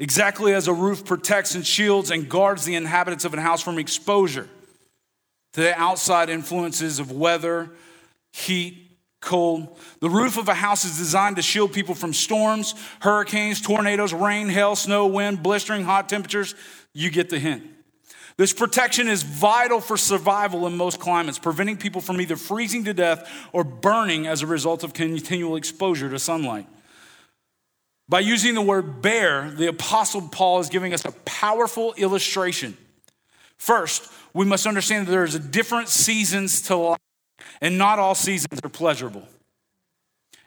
Exactly 0.00 0.52
as 0.52 0.66
a 0.66 0.72
roof 0.72 1.04
protects 1.04 1.54
and 1.54 1.64
shields 1.64 2.10
and 2.10 2.28
guards 2.28 2.64
the 2.64 2.74
inhabitants 2.74 3.24
of 3.24 3.32
a 3.32 3.40
house 3.40 3.62
from 3.62 3.78
exposure 3.78 4.48
to 5.52 5.60
the 5.60 5.78
outside 5.78 6.30
influences 6.30 6.98
of 6.98 7.12
weather, 7.12 7.70
heat, 8.32 8.89
cold. 9.20 9.76
The 10.00 10.10
roof 10.10 10.36
of 10.36 10.48
a 10.48 10.54
house 10.54 10.84
is 10.84 10.98
designed 10.98 11.36
to 11.36 11.42
shield 11.42 11.72
people 11.72 11.94
from 11.94 12.12
storms, 12.12 12.74
hurricanes, 13.00 13.60
tornadoes, 13.60 14.12
rain, 14.12 14.48
hail, 14.48 14.76
snow, 14.76 15.06
wind, 15.06 15.42
blistering 15.42 15.84
hot 15.84 16.08
temperatures. 16.08 16.54
You 16.92 17.10
get 17.10 17.30
the 17.30 17.38
hint. 17.38 17.64
This 18.36 18.54
protection 18.54 19.06
is 19.06 19.22
vital 19.22 19.80
for 19.82 19.98
survival 19.98 20.66
in 20.66 20.76
most 20.76 20.98
climates, 20.98 21.38
preventing 21.38 21.76
people 21.76 22.00
from 22.00 22.20
either 22.20 22.36
freezing 22.36 22.84
to 22.84 22.94
death 22.94 23.30
or 23.52 23.64
burning 23.64 24.26
as 24.26 24.40
a 24.40 24.46
result 24.46 24.82
of 24.82 24.94
continual 24.94 25.56
exposure 25.56 26.08
to 26.08 26.18
sunlight. 26.18 26.66
By 28.08 28.20
using 28.20 28.54
the 28.54 28.62
word 28.62 29.02
bear, 29.02 29.50
the 29.50 29.68
Apostle 29.68 30.22
Paul 30.22 30.60
is 30.60 30.68
giving 30.70 30.94
us 30.94 31.04
a 31.04 31.12
powerful 31.26 31.92
illustration. 31.98 32.76
First, 33.58 34.10
we 34.32 34.46
must 34.46 34.66
understand 34.66 35.06
that 35.06 35.10
there's 35.10 35.34
a 35.34 35.38
different 35.38 35.88
seasons 35.88 36.62
to 36.62 36.76
life, 36.76 36.98
and 37.60 37.78
not 37.78 37.98
all 37.98 38.14
seasons 38.14 38.60
are 38.62 38.68
pleasurable. 38.68 39.26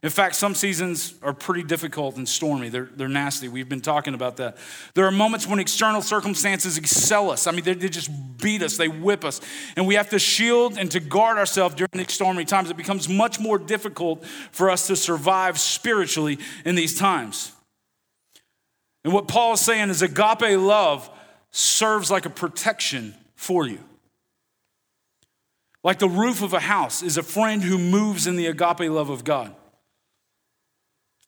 In 0.03 0.09
fact, 0.09 0.35
some 0.35 0.53
seasons 0.53 1.13
are 1.23 1.31
pretty 1.33 1.63
difficult 1.63 2.17
and 2.17 2.27
stormy. 2.27 2.67
They're, 2.67 2.89
they're 2.93 3.07
nasty. 3.07 3.47
We've 3.47 3.69
been 3.69 3.79
talking 3.79 4.13
about 4.13 4.35
that. 4.35 4.57
There 4.95 5.05
are 5.05 5.11
moments 5.11 5.47
when 5.47 5.59
external 5.59 6.01
circumstances 6.01 6.77
excel 6.77 7.31
us. 7.31 7.47
I 7.47 7.51
mean, 7.51 7.63
they, 7.63 7.73
they 7.73 7.87
just 7.87 8.11
beat 8.37 8.61
us, 8.61 8.75
they 8.75 8.89
whip 8.89 9.23
us. 9.23 9.39
And 9.77 9.87
we 9.87 9.95
have 9.95 10.09
to 10.09 10.19
shield 10.19 10.77
and 10.77 10.91
to 10.91 10.99
guard 10.99 11.37
ourselves 11.37 11.75
during 11.75 11.89
these 11.93 12.11
stormy 12.11 12.43
times. 12.43 12.69
It 12.69 12.75
becomes 12.75 13.07
much 13.07 13.39
more 13.39 13.57
difficult 13.57 14.25
for 14.51 14.69
us 14.69 14.87
to 14.87 14.97
survive 14.97 15.57
spiritually 15.57 16.37
in 16.65 16.75
these 16.75 16.99
times. 16.99 17.53
And 19.05 19.13
what 19.13 19.29
Paul 19.29 19.53
is 19.53 19.61
saying 19.61 19.89
is 19.89 20.01
agape 20.01 20.59
love 20.59 21.09
serves 21.51 22.11
like 22.11 22.25
a 22.25 22.29
protection 22.29 23.15
for 23.35 23.65
you. 23.65 23.79
Like 25.83 25.99
the 25.99 26.09
roof 26.09 26.41
of 26.41 26.53
a 26.53 26.59
house 26.59 27.03
is 27.03 27.17
a 27.17 27.23
friend 27.23 27.61
who 27.61 27.77
moves 27.77 28.25
in 28.25 28.35
the 28.35 28.47
agape 28.47 28.89
love 28.89 29.09
of 29.09 29.23
God 29.23 29.53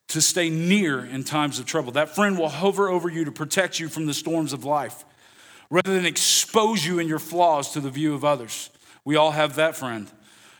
to 0.08 0.20
stay 0.20 0.48
near 0.48 1.04
in 1.04 1.24
times 1.24 1.58
of 1.58 1.66
trouble. 1.66 1.92
That 1.92 2.14
friend 2.14 2.38
will 2.38 2.48
hover 2.48 2.88
over 2.88 3.08
you 3.08 3.24
to 3.24 3.32
protect 3.32 3.78
you 3.78 3.88
from 3.88 4.06
the 4.06 4.14
storms 4.14 4.52
of 4.52 4.64
life 4.64 5.04
rather 5.68 5.94
than 5.94 6.06
expose 6.06 6.86
you 6.86 6.98
and 6.98 7.08
your 7.08 7.18
flaws 7.18 7.72
to 7.72 7.80
the 7.80 7.90
view 7.90 8.14
of 8.14 8.24
others. 8.24 8.70
We 9.04 9.16
all 9.16 9.32
have 9.32 9.56
that 9.56 9.76
friend. 9.76 10.10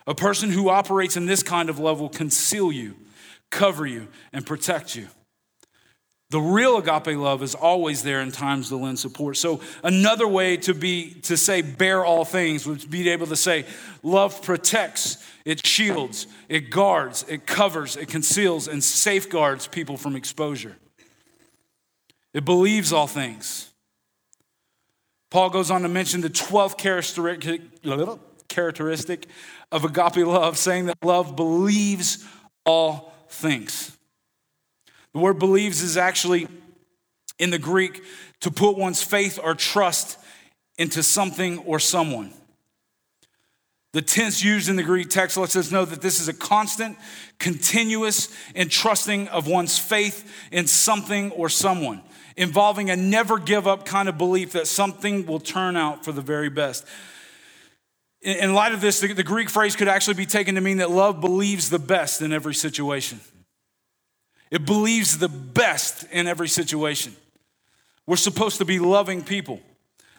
A 0.06 0.14
person 0.14 0.50
who 0.50 0.68
operates 0.68 1.16
in 1.16 1.26
this 1.26 1.42
kind 1.42 1.70
of 1.70 1.78
love 1.78 2.00
will 2.00 2.08
conceal 2.08 2.70
you, 2.70 2.96
cover 3.50 3.86
you, 3.86 4.08
and 4.32 4.44
protect 4.44 4.94
you. 4.94 5.08
The 6.30 6.40
real 6.40 6.78
agape 6.78 7.16
love 7.16 7.42
is 7.42 7.54
always 7.54 8.02
there 8.02 8.20
in 8.20 8.32
times 8.32 8.70
to 8.70 8.76
lend 8.76 8.98
support. 8.98 9.36
So 9.36 9.60
another 9.84 10.26
way 10.26 10.56
to 10.58 10.74
be 10.74 11.14
to 11.22 11.36
say 11.36 11.62
bear 11.62 12.04
all 12.04 12.24
things 12.24 12.66
would 12.66 12.90
be 12.90 13.08
able 13.10 13.28
to 13.28 13.36
say 13.36 13.64
love 14.02 14.42
protects, 14.42 15.24
it 15.44 15.64
shields, 15.64 16.26
it 16.48 16.70
guards, 16.70 17.24
it 17.28 17.46
covers, 17.46 17.96
it 17.96 18.08
conceals 18.08 18.66
and 18.66 18.82
safeguards 18.82 19.68
people 19.68 19.96
from 19.96 20.16
exposure. 20.16 20.76
It 22.34 22.44
believes 22.44 22.92
all 22.92 23.06
things. 23.06 23.72
Paul 25.30 25.50
goes 25.50 25.70
on 25.70 25.82
to 25.82 25.88
mention 25.88 26.22
the 26.22 26.30
12th 26.30 26.76
characteristic 28.48 29.26
of 29.70 29.84
agape 29.84 30.26
love, 30.26 30.58
saying 30.58 30.86
that 30.86 30.98
love 31.04 31.36
believes 31.36 32.24
all 32.64 33.12
things. 33.28 33.95
The 35.16 35.22
word 35.22 35.38
believes 35.38 35.80
is 35.80 35.96
actually 35.96 36.46
in 37.38 37.48
the 37.48 37.58
Greek 37.58 38.02
to 38.40 38.50
put 38.50 38.76
one's 38.76 39.02
faith 39.02 39.38
or 39.42 39.54
trust 39.54 40.18
into 40.76 41.02
something 41.02 41.60
or 41.60 41.80
someone. 41.80 42.34
The 43.94 44.02
tense 44.02 44.44
used 44.44 44.68
in 44.68 44.76
the 44.76 44.82
Greek 44.82 45.08
text 45.08 45.38
lets 45.38 45.56
us 45.56 45.72
know 45.72 45.86
that 45.86 46.02
this 46.02 46.20
is 46.20 46.28
a 46.28 46.34
constant, 46.34 46.98
continuous 47.38 48.28
entrusting 48.54 49.28
of 49.28 49.46
one's 49.46 49.78
faith 49.78 50.30
in 50.52 50.66
something 50.66 51.30
or 51.30 51.48
someone, 51.48 52.02
involving 52.36 52.90
a 52.90 52.96
never 52.96 53.38
give 53.38 53.66
up 53.66 53.86
kind 53.86 54.10
of 54.10 54.18
belief 54.18 54.52
that 54.52 54.66
something 54.66 55.24
will 55.24 55.40
turn 55.40 55.78
out 55.78 56.04
for 56.04 56.12
the 56.12 56.20
very 56.20 56.50
best. 56.50 56.84
In 58.20 58.52
light 58.52 58.74
of 58.74 58.82
this, 58.82 59.00
the 59.00 59.22
Greek 59.22 59.48
phrase 59.48 59.76
could 59.76 59.88
actually 59.88 60.12
be 60.12 60.26
taken 60.26 60.56
to 60.56 60.60
mean 60.60 60.76
that 60.76 60.90
love 60.90 61.22
believes 61.22 61.70
the 61.70 61.78
best 61.78 62.20
in 62.20 62.34
every 62.34 62.54
situation. 62.54 63.18
It 64.50 64.64
believes 64.64 65.18
the 65.18 65.28
best 65.28 66.04
in 66.10 66.26
every 66.26 66.48
situation. 66.48 67.16
We're 68.06 68.16
supposed 68.16 68.58
to 68.58 68.64
be 68.64 68.78
loving 68.78 69.22
people. 69.22 69.60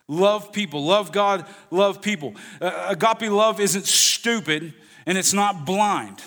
Love 0.07 0.51
people. 0.51 0.86
Love 0.86 1.12
God, 1.12 1.46
love 1.72 2.01
people. 2.01 2.36
Uh, 2.62 2.88
agape 2.89 3.31
love 3.31 3.60
isn't 3.60 3.86
stupid 3.86 4.74
and 5.05 5.17
it's 5.17 5.34
not 5.34 5.65
blind. 5.65 6.22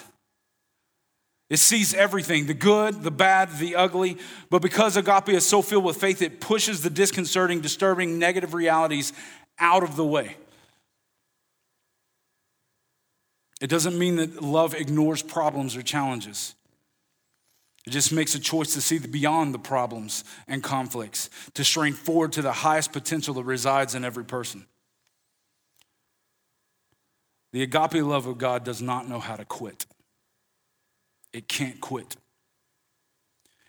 It 1.51 1.59
sees 1.59 1.95
everything 1.95 2.47
the 2.47 2.55
good, 2.55 3.03
the 3.03 3.11
bad, 3.11 3.59
the 3.59 3.77
ugly. 3.77 4.19
But 4.51 4.63
because 4.63 4.97
agape 4.97 5.31
is 5.31 5.45
so 5.45 5.63
filled 5.63 5.85
with 5.85 5.97
faith, 5.97 6.23
it 6.23 6.41
pushes 6.41 6.83
the 6.83 6.91
disconcerting, 6.91 7.61
disturbing, 7.61 8.19
negative 8.19 8.55
realities 8.55 9.13
out 9.59 9.83
of 9.83 9.97
the 9.97 10.07
way. 10.07 10.37
It 13.61 13.69
doesn't 13.69 13.99
mean 13.99 14.17
that 14.17 14.43
love 14.43 14.75
ignores 14.75 15.23
problems 15.23 15.77
or 15.77 15.83
challenges. 15.83 16.55
It 17.87 17.91
just 17.91 18.13
makes 18.13 18.35
a 18.35 18.39
choice 18.39 18.75
to 18.75 18.81
see 18.81 18.99
beyond 18.99 19.55
the 19.55 19.59
problems 19.59 20.25
and 20.47 20.63
conflicts, 20.63 21.31
to 21.55 21.65
strain 21.65 21.95
forward 21.95 22.33
to 22.33 22.43
the 22.43 22.53
highest 22.53 22.93
potential 22.93 23.35
that 23.35 23.45
resides 23.45 23.95
in 23.95 24.05
every 24.05 24.25
person. 24.25 24.67
The 27.53 27.63
agape 27.63 28.05
love 28.05 28.27
of 28.27 28.39
God 28.39 28.65
does 28.65 28.81
not 28.83 29.09
know 29.09 29.19
how 29.19 29.37
to 29.37 29.45
quit. 29.45 29.87
It 31.33 31.49
can't 31.49 31.81
quit. 31.81 32.17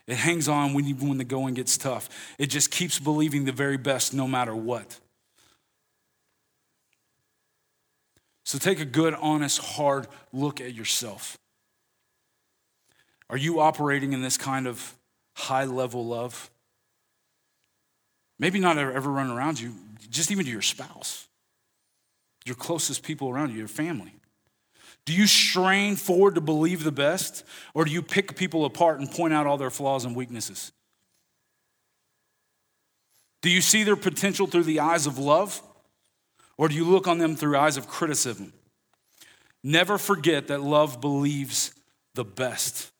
It 0.08 0.18
hangs 0.18 0.48
on 0.48 0.74
when, 0.74 0.86
even 0.88 1.08
when 1.08 1.18
the 1.18 1.24
going 1.24 1.54
gets 1.54 1.78
tough. 1.78 2.10
It 2.38 2.48
just 2.48 2.70
keeps 2.70 3.00
believing 3.00 3.46
the 3.46 3.52
very 3.52 3.78
best 3.78 4.14
no 4.14 4.28
matter 4.28 4.56
what. 4.56 5.00
So 8.44 8.58
take 8.58 8.80
a 8.80 8.86
good, 8.86 9.14
honest, 9.14 9.60
hard 9.60 10.08
look 10.34 10.60
at 10.60 10.74
yourself. 10.74 11.38
Are 13.32 13.38
you 13.38 13.62
operating 13.62 14.12
in 14.12 14.22
this 14.22 14.38
kind 14.38 14.68
of 14.68 14.94
high 15.34 15.64
level 15.64 16.06
love? 16.06 16.52
Maybe 18.38 18.60
not 18.60 18.78
everyone 18.78 19.32
around 19.32 19.60
you, 19.60 19.74
just 20.10 20.32
even 20.32 20.46
to 20.46 20.52
your 20.52 20.62
spouse, 20.62 21.28
your 22.46 22.56
closest 22.56 23.04
people 23.04 23.30
around 23.30 23.52
you, 23.52 23.58
your 23.58 23.70
family. 23.70 24.14
Do 25.06 25.14
you 25.14 25.28
strain 25.28 25.96
forward 25.96 26.36
to 26.36 26.42
believe 26.42 26.84
the 26.84 26.92
best, 26.92 27.46
or 27.74 27.86
do 27.86 27.92
you 27.92 28.02
pick 28.02 28.36
people 28.36 28.66
apart 28.66 29.00
and 29.00 29.10
point 29.10 29.34
out 29.34 29.48
all 29.48 29.58
their 29.58 29.70
flaws 29.70 30.04
and 30.04 30.16
weaknesses? 30.16 30.74
Do 33.42 33.50
you 33.50 33.62
see 33.62 33.84
their 33.84 33.96
potential 33.96 34.46
through 34.46 34.66
the 34.66 34.82
eyes 34.82 35.08
of 35.08 35.18
love, 35.18 35.62
or 36.58 36.68
do 36.68 36.76
you 36.76 36.84
look 36.84 37.08
on 37.08 37.18
them 37.18 37.36
through 37.36 37.58
eyes 37.58 37.78
of 37.78 37.88
criticism? 37.88 38.52
Never 39.64 39.98
forget 39.98 40.48
that 40.48 40.62
love 40.62 41.00
believes 41.00 41.74
the 42.14 42.26
best. 42.26 42.91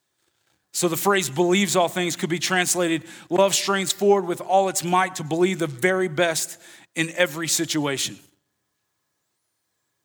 So 0.74 0.88
the 0.88 0.98
phrase 0.98 1.30
believes 1.30 1.76
all 1.76 1.90
things 1.90 2.16
could 2.16 2.30
be 2.30 2.40
translated 2.40 3.04
love 3.30 3.54
strains 3.54 3.92
forward 3.92 4.26
with 4.26 4.42
all 4.42 4.70
its 4.70 4.84
might 4.84 5.16
to 5.16 5.24
believe 5.24 5.60
the 5.60 5.68
very 5.68 6.08
best 6.08 6.58
in 6.96 7.12
every 7.12 7.48
situation. 7.48 8.18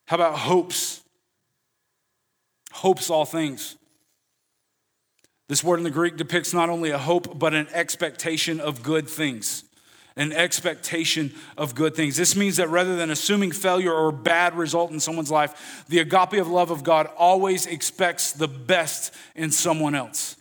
How 0.07 0.17
about 0.17 0.39
hopes? 0.39 1.03
Hopes 2.73 3.11
all 3.11 3.25
things. 3.25 3.77
This 5.49 5.63
word 5.63 5.79
in 5.79 5.85
the 5.85 5.91
Greek 5.91 6.17
depicts 6.17 6.53
not 6.53 6.69
only 6.69 6.91
a 6.91 6.99
hope, 6.99 7.39
but 7.39 7.55
an 7.55 7.69
expectation 7.73 8.61
of 8.61 8.83
good 8.83 9.09
things. 9.09 9.65
An 10.17 10.33
expectation 10.33 11.35
of 11.57 11.75
good 11.75 11.95
things. 11.95 12.17
This 12.17 12.35
means 12.35 12.57
that 12.57 12.69
rather 12.69 12.97
than 12.97 13.11
assuming 13.11 13.53
failure 13.53 13.93
or 13.93 14.11
bad 14.11 14.55
result 14.55 14.91
in 14.91 14.99
someone's 14.99 15.31
life, 15.31 15.85
the 15.89 15.99
agape 15.99 16.41
of 16.41 16.49
love 16.49 16.71
of 16.71 16.83
God 16.83 17.07
always 17.17 17.67
expects 17.67 18.33
the 18.33 18.49
best 18.49 19.15
in 19.35 19.51
someone 19.51 19.95
else. 19.95 20.36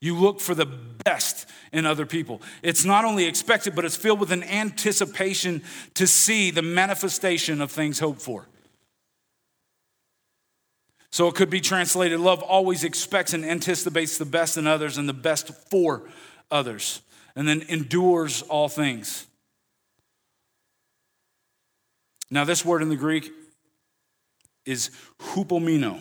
You 0.00 0.16
look 0.16 0.40
for 0.40 0.54
the 0.54 0.66
best 0.66 1.48
in 1.72 1.84
other 1.84 2.06
people. 2.06 2.40
It's 2.62 2.84
not 2.84 3.04
only 3.04 3.24
expected, 3.24 3.74
but 3.74 3.84
it's 3.84 3.96
filled 3.96 4.20
with 4.20 4.30
an 4.30 4.44
anticipation 4.44 5.62
to 5.94 6.06
see 6.06 6.50
the 6.50 6.62
manifestation 6.62 7.60
of 7.60 7.70
things 7.70 7.98
hoped 7.98 8.22
for. 8.22 8.46
So 11.10 11.26
it 11.26 11.34
could 11.34 11.50
be 11.50 11.60
translated 11.60 12.20
love 12.20 12.42
always 12.42 12.84
expects 12.84 13.32
and 13.32 13.44
anticipates 13.44 14.18
the 14.18 14.24
best 14.24 14.56
in 14.56 14.66
others 14.66 14.98
and 14.98 15.08
the 15.08 15.14
best 15.14 15.48
for 15.70 16.02
others, 16.50 17.00
and 17.34 17.48
then 17.48 17.62
endures 17.68 18.42
all 18.42 18.68
things. 18.68 19.26
Now, 22.30 22.44
this 22.44 22.64
word 22.64 22.82
in 22.82 22.90
the 22.90 22.96
Greek 22.96 23.32
is 24.66 24.90
hupomino, 25.18 25.98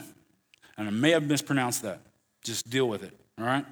and 0.78 0.88
I 0.88 0.92
may 0.92 1.12
have 1.12 1.24
mispronounced 1.24 1.84
that. 1.84 2.02
Just 2.44 2.70
deal 2.70 2.88
with 2.88 3.02
it, 3.02 3.18
all 3.40 3.46
right? 3.46 3.66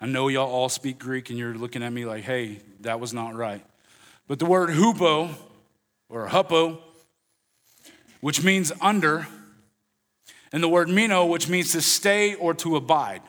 I 0.00 0.06
know 0.06 0.28
y'all 0.28 0.50
all 0.50 0.68
speak 0.68 0.98
Greek 0.98 1.28
and 1.30 1.38
you're 1.38 1.54
looking 1.54 1.82
at 1.82 1.92
me 1.92 2.06
like, 2.06 2.24
hey, 2.24 2.60
that 2.80 3.00
was 3.00 3.12
not 3.12 3.34
right. 3.34 3.62
But 4.26 4.38
the 4.38 4.46
word 4.46 4.70
hupo 4.70 5.34
or 6.08 6.28
hupo, 6.28 6.78
which 8.20 8.42
means 8.42 8.72
under, 8.80 9.26
and 10.52 10.62
the 10.62 10.68
word 10.68 10.88
meno, 10.88 11.26
which 11.26 11.48
means 11.48 11.72
to 11.72 11.82
stay 11.82 12.34
or 12.34 12.54
to 12.54 12.76
abide. 12.76 13.22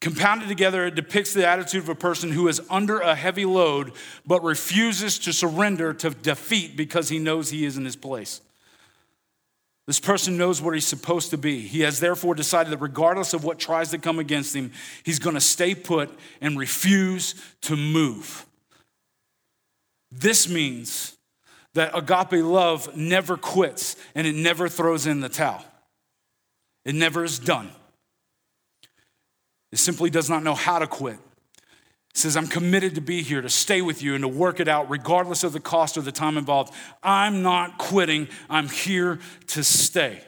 Compounded 0.00 0.48
together, 0.48 0.86
it 0.86 0.94
depicts 0.94 1.34
the 1.34 1.46
attitude 1.46 1.82
of 1.82 1.88
a 1.88 1.94
person 1.94 2.30
who 2.32 2.48
is 2.48 2.60
under 2.70 3.00
a 3.00 3.14
heavy 3.14 3.44
load 3.44 3.92
but 4.26 4.42
refuses 4.42 5.18
to 5.20 5.32
surrender 5.32 5.92
to 5.94 6.10
defeat 6.10 6.76
because 6.76 7.08
he 7.08 7.18
knows 7.18 7.50
he 7.50 7.64
is 7.64 7.76
in 7.76 7.84
his 7.84 7.96
place. 7.96 8.40
This 9.90 9.98
person 9.98 10.36
knows 10.36 10.62
what 10.62 10.74
he's 10.74 10.86
supposed 10.86 11.30
to 11.30 11.36
be. 11.36 11.62
He 11.62 11.80
has 11.80 11.98
therefore 11.98 12.36
decided 12.36 12.72
that 12.72 12.78
regardless 12.78 13.34
of 13.34 13.42
what 13.42 13.58
tries 13.58 13.90
to 13.90 13.98
come 13.98 14.20
against 14.20 14.54
him, 14.54 14.70
he's 15.02 15.18
going 15.18 15.34
to 15.34 15.40
stay 15.40 15.74
put 15.74 16.16
and 16.40 16.56
refuse 16.56 17.34
to 17.62 17.74
move. 17.74 18.46
This 20.12 20.48
means 20.48 21.16
that 21.74 21.90
agape 21.92 22.40
love 22.40 22.96
never 22.96 23.36
quits 23.36 23.96
and 24.14 24.28
it 24.28 24.36
never 24.36 24.68
throws 24.68 25.08
in 25.08 25.22
the 25.22 25.28
towel. 25.28 25.64
It 26.84 26.94
never 26.94 27.24
is 27.24 27.40
done. 27.40 27.68
It 29.72 29.78
simply 29.78 30.08
does 30.08 30.30
not 30.30 30.44
know 30.44 30.54
how 30.54 30.78
to 30.78 30.86
quit. 30.86 31.18
Says, 32.20 32.36
I'm 32.36 32.48
committed 32.48 32.96
to 32.96 33.00
be 33.00 33.22
here, 33.22 33.40
to 33.40 33.48
stay 33.48 33.80
with 33.80 34.02
you, 34.02 34.14
and 34.14 34.20
to 34.20 34.28
work 34.28 34.60
it 34.60 34.68
out, 34.68 34.90
regardless 34.90 35.42
of 35.42 35.54
the 35.54 35.60
cost 35.60 35.96
or 35.96 36.02
the 36.02 36.12
time 36.12 36.36
involved. 36.36 36.74
I'm 37.02 37.42
not 37.42 37.78
quitting, 37.78 38.28
I'm 38.50 38.68
here 38.68 39.20
to 39.48 39.64
stay. 39.64 40.22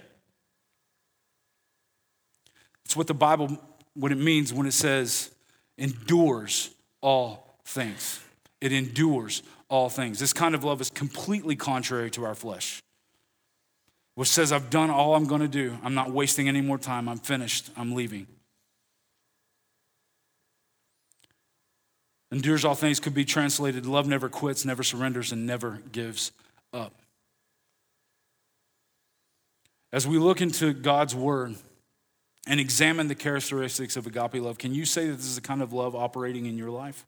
It's 2.86 2.96
what 2.96 3.08
the 3.08 3.14
Bible, 3.14 3.58
what 3.92 4.10
it 4.10 4.16
means 4.16 4.54
when 4.54 4.66
it 4.66 4.72
says, 4.72 5.32
endures 5.76 6.70
all 7.02 7.58
things. 7.66 8.20
It 8.62 8.72
endures 8.72 9.42
all 9.68 9.90
things. 9.90 10.18
This 10.18 10.32
kind 10.32 10.54
of 10.54 10.64
love 10.64 10.80
is 10.80 10.88
completely 10.88 11.56
contrary 11.56 12.10
to 12.12 12.24
our 12.24 12.34
flesh, 12.34 12.82
which 14.14 14.28
says, 14.28 14.50
I've 14.50 14.70
done 14.70 14.88
all 14.88 15.14
I'm 15.14 15.26
going 15.26 15.42
to 15.42 15.48
do. 15.48 15.76
I'm 15.84 15.94
not 15.94 16.10
wasting 16.10 16.48
any 16.48 16.62
more 16.62 16.78
time. 16.78 17.06
I'm 17.06 17.18
finished. 17.18 17.68
I'm 17.76 17.94
leaving. 17.94 18.26
Endures 22.32 22.64
all 22.64 22.74
things 22.74 22.98
could 22.98 23.14
be 23.14 23.24
translated 23.24 23.86
love 23.86 24.08
never 24.08 24.28
quits, 24.28 24.64
never 24.64 24.82
surrenders, 24.82 25.30
and 25.30 25.46
never 25.46 25.82
gives 25.92 26.32
up. 26.72 26.94
As 29.92 30.06
we 30.08 30.16
look 30.16 30.40
into 30.40 30.72
God's 30.72 31.14
word 31.14 31.54
and 32.48 32.58
examine 32.58 33.08
the 33.08 33.14
characteristics 33.14 33.96
of 33.96 34.06
agape 34.06 34.42
love, 34.42 34.56
can 34.56 34.74
you 34.74 34.86
say 34.86 35.06
that 35.06 35.16
this 35.16 35.26
is 35.26 35.34
the 35.34 35.42
kind 35.42 35.60
of 35.60 35.74
love 35.74 35.94
operating 35.94 36.46
in 36.46 36.56
your 36.56 36.70
life? 36.70 37.06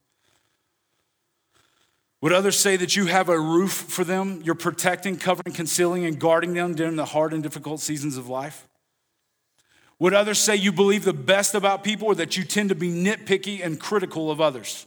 Would 2.20 2.32
others 2.32 2.58
say 2.58 2.76
that 2.76 2.94
you 2.94 3.06
have 3.06 3.28
a 3.28 3.38
roof 3.38 3.72
for 3.72 4.04
them? 4.04 4.42
You're 4.44 4.54
protecting, 4.54 5.16
covering, 5.16 5.54
concealing, 5.54 6.04
and 6.04 6.18
guarding 6.18 6.54
them 6.54 6.74
during 6.74 6.96
the 6.96 7.04
hard 7.06 7.32
and 7.32 7.42
difficult 7.42 7.80
seasons 7.80 8.16
of 8.16 8.28
life? 8.28 8.68
Would 9.98 10.12
others 10.12 10.38
say 10.38 10.56
you 10.56 10.72
believe 10.72 11.04
the 11.04 11.12
best 11.12 11.54
about 11.54 11.84
people 11.84 12.08
or 12.08 12.14
that 12.16 12.36
you 12.36 12.44
tend 12.44 12.68
to 12.68 12.74
be 12.74 12.90
nitpicky 12.90 13.64
and 13.64 13.80
critical 13.80 14.30
of 14.30 14.40
others? 14.40 14.86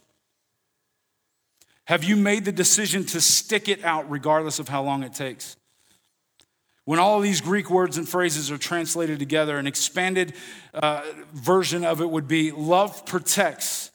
Have 1.88 2.04
you 2.04 2.18
made 2.18 2.44
the 2.44 2.52
decision 2.52 3.06
to 3.06 3.22
stick 3.22 3.70
it 3.70 3.82
out 3.86 4.12
regardless 4.12 4.60
of 4.60 4.68
how 4.68 4.84
long 4.84 5.04
it 5.04 5.14
takes? 5.14 5.56
When 6.84 7.00
all 7.00 7.16
of 7.16 7.24
these 7.24 7.40
Greek 7.40 7.70
words 7.70 7.98
and 7.98 8.08
phrases 8.08 8.52
are 8.52 8.58
translated 8.58 9.20
together, 9.20 9.58
an 9.58 9.68
expanded 9.68 10.34
uh, 10.74 11.02
version 11.34 11.86
of 11.86 12.02
it 12.02 12.10
would 12.10 12.28
be 12.28 12.52
love 12.52 13.06
protects, 13.06 13.92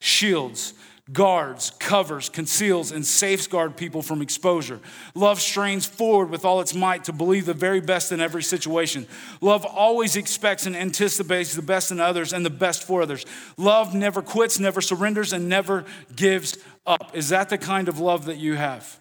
shields, 0.00 0.72
guards, 1.12 1.70
covers, 1.78 2.30
conceals, 2.30 2.90
and 2.90 3.04
safeguard 3.04 3.76
people 3.76 4.00
from 4.00 4.22
exposure. 4.22 4.80
Love 5.14 5.38
strains 5.40 5.84
forward 5.84 6.30
with 6.30 6.44
all 6.46 6.60
its 6.60 6.74
might 6.74 7.04
to 7.04 7.12
believe 7.12 7.44
the 7.44 7.52
very 7.52 7.80
best 7.80 8.10
in 8.10 8.20
every 8.20 8.42
situation. 8.42 9.06
Love 9.42 9.66
always 9.66 10.16
expects 10.16 10.64
and 10.64 10.74
anticipates 10.74 11.54
the 11.54 11.62
best 11.62 11.90
in 11.90 12.00
others 12.00 12.32
and 12.32 12.44
the 12.44 12.50
best 12.50 12.84
for 12.84 13.02
others. 13.02 13.26
Love 13.58 13.94
never 13.94 14.22
quits, 14.22 14.58
never 14.58 14.80
surrenders, 14.80 15.34
and 15.34 15.46
never 15.48 15.84
gives 16.16 16.56
up. 16.86 17.10
Is 17.14 17.28
that 17.28 17.50
the 17.50 17.58
kind 17.58 17.88
of 17.88 17.98
love 17.98 18.24
that 18.24 18.38
you 18.38 18.54
have? 18.54 18.98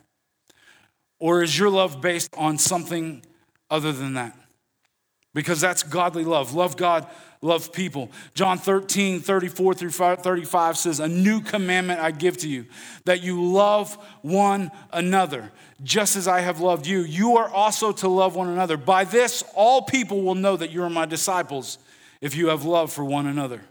Or 1.19 1.41
is 1.41 1.57
your 1.57 1.69
love 1.69 2.01
based 2.01 2.29
on 2.35 2.57
something 2.57 3.23
other 3.69 3.93
than 3.93 4.15
that? 4.15 4.37
Because 5.33 5.61
that's 5.61 5.83
godly 5.83 6.25
love. 6.25 6.53
Love 6.53 6.75
God 6.75 7.07
love 7.43 7.73
people. 7.73 8.09
John 8.33 8.57
13, 8.57 9.19
34 9.19 9.73
through 9.73 9.89
35 9.91 10.77
says, 10.77 10.99
A 10.99 11.07
new 11.07 11.41
commandment 11.41 11.99
I 11.99 12.11
give 12.11 12.37
to 12.37 12.49
you, 12.49 12.65
that 13.05 13.21
you 13.21 13.43
love 13.43 13.95
one 14.21 14.71
another, 14.91 15.51
just 15.83 16.15
as 16.15 16.27
I 16.27 16.39
have 16.39 16.61
loved 16.61 16.87
you. 16.87 17.01
You 17.01 17.37
are 17.37 17.49
also 17.49 17.91
to 17.91 18.07
love 18.07 18.35
one 18.35 18.47
another. 18.47 18.77
By 18.77 19.03
this, 19.03 19.43
all 19.53 19.81
people 19.81 20.21
will 20.21 20.35
know 20.35 20.55
that 20.55 20.71
you 20.71 20.81
are 20.83 20.89
my 20.89 21.05
disciples 21.05 21.77
if 22.21 22.35
you 22.35 22.47
have 22.47 22.63
love 22.63 22.91
for 22.91 23.03
one 23.03 23.27
another. 23.27 23.61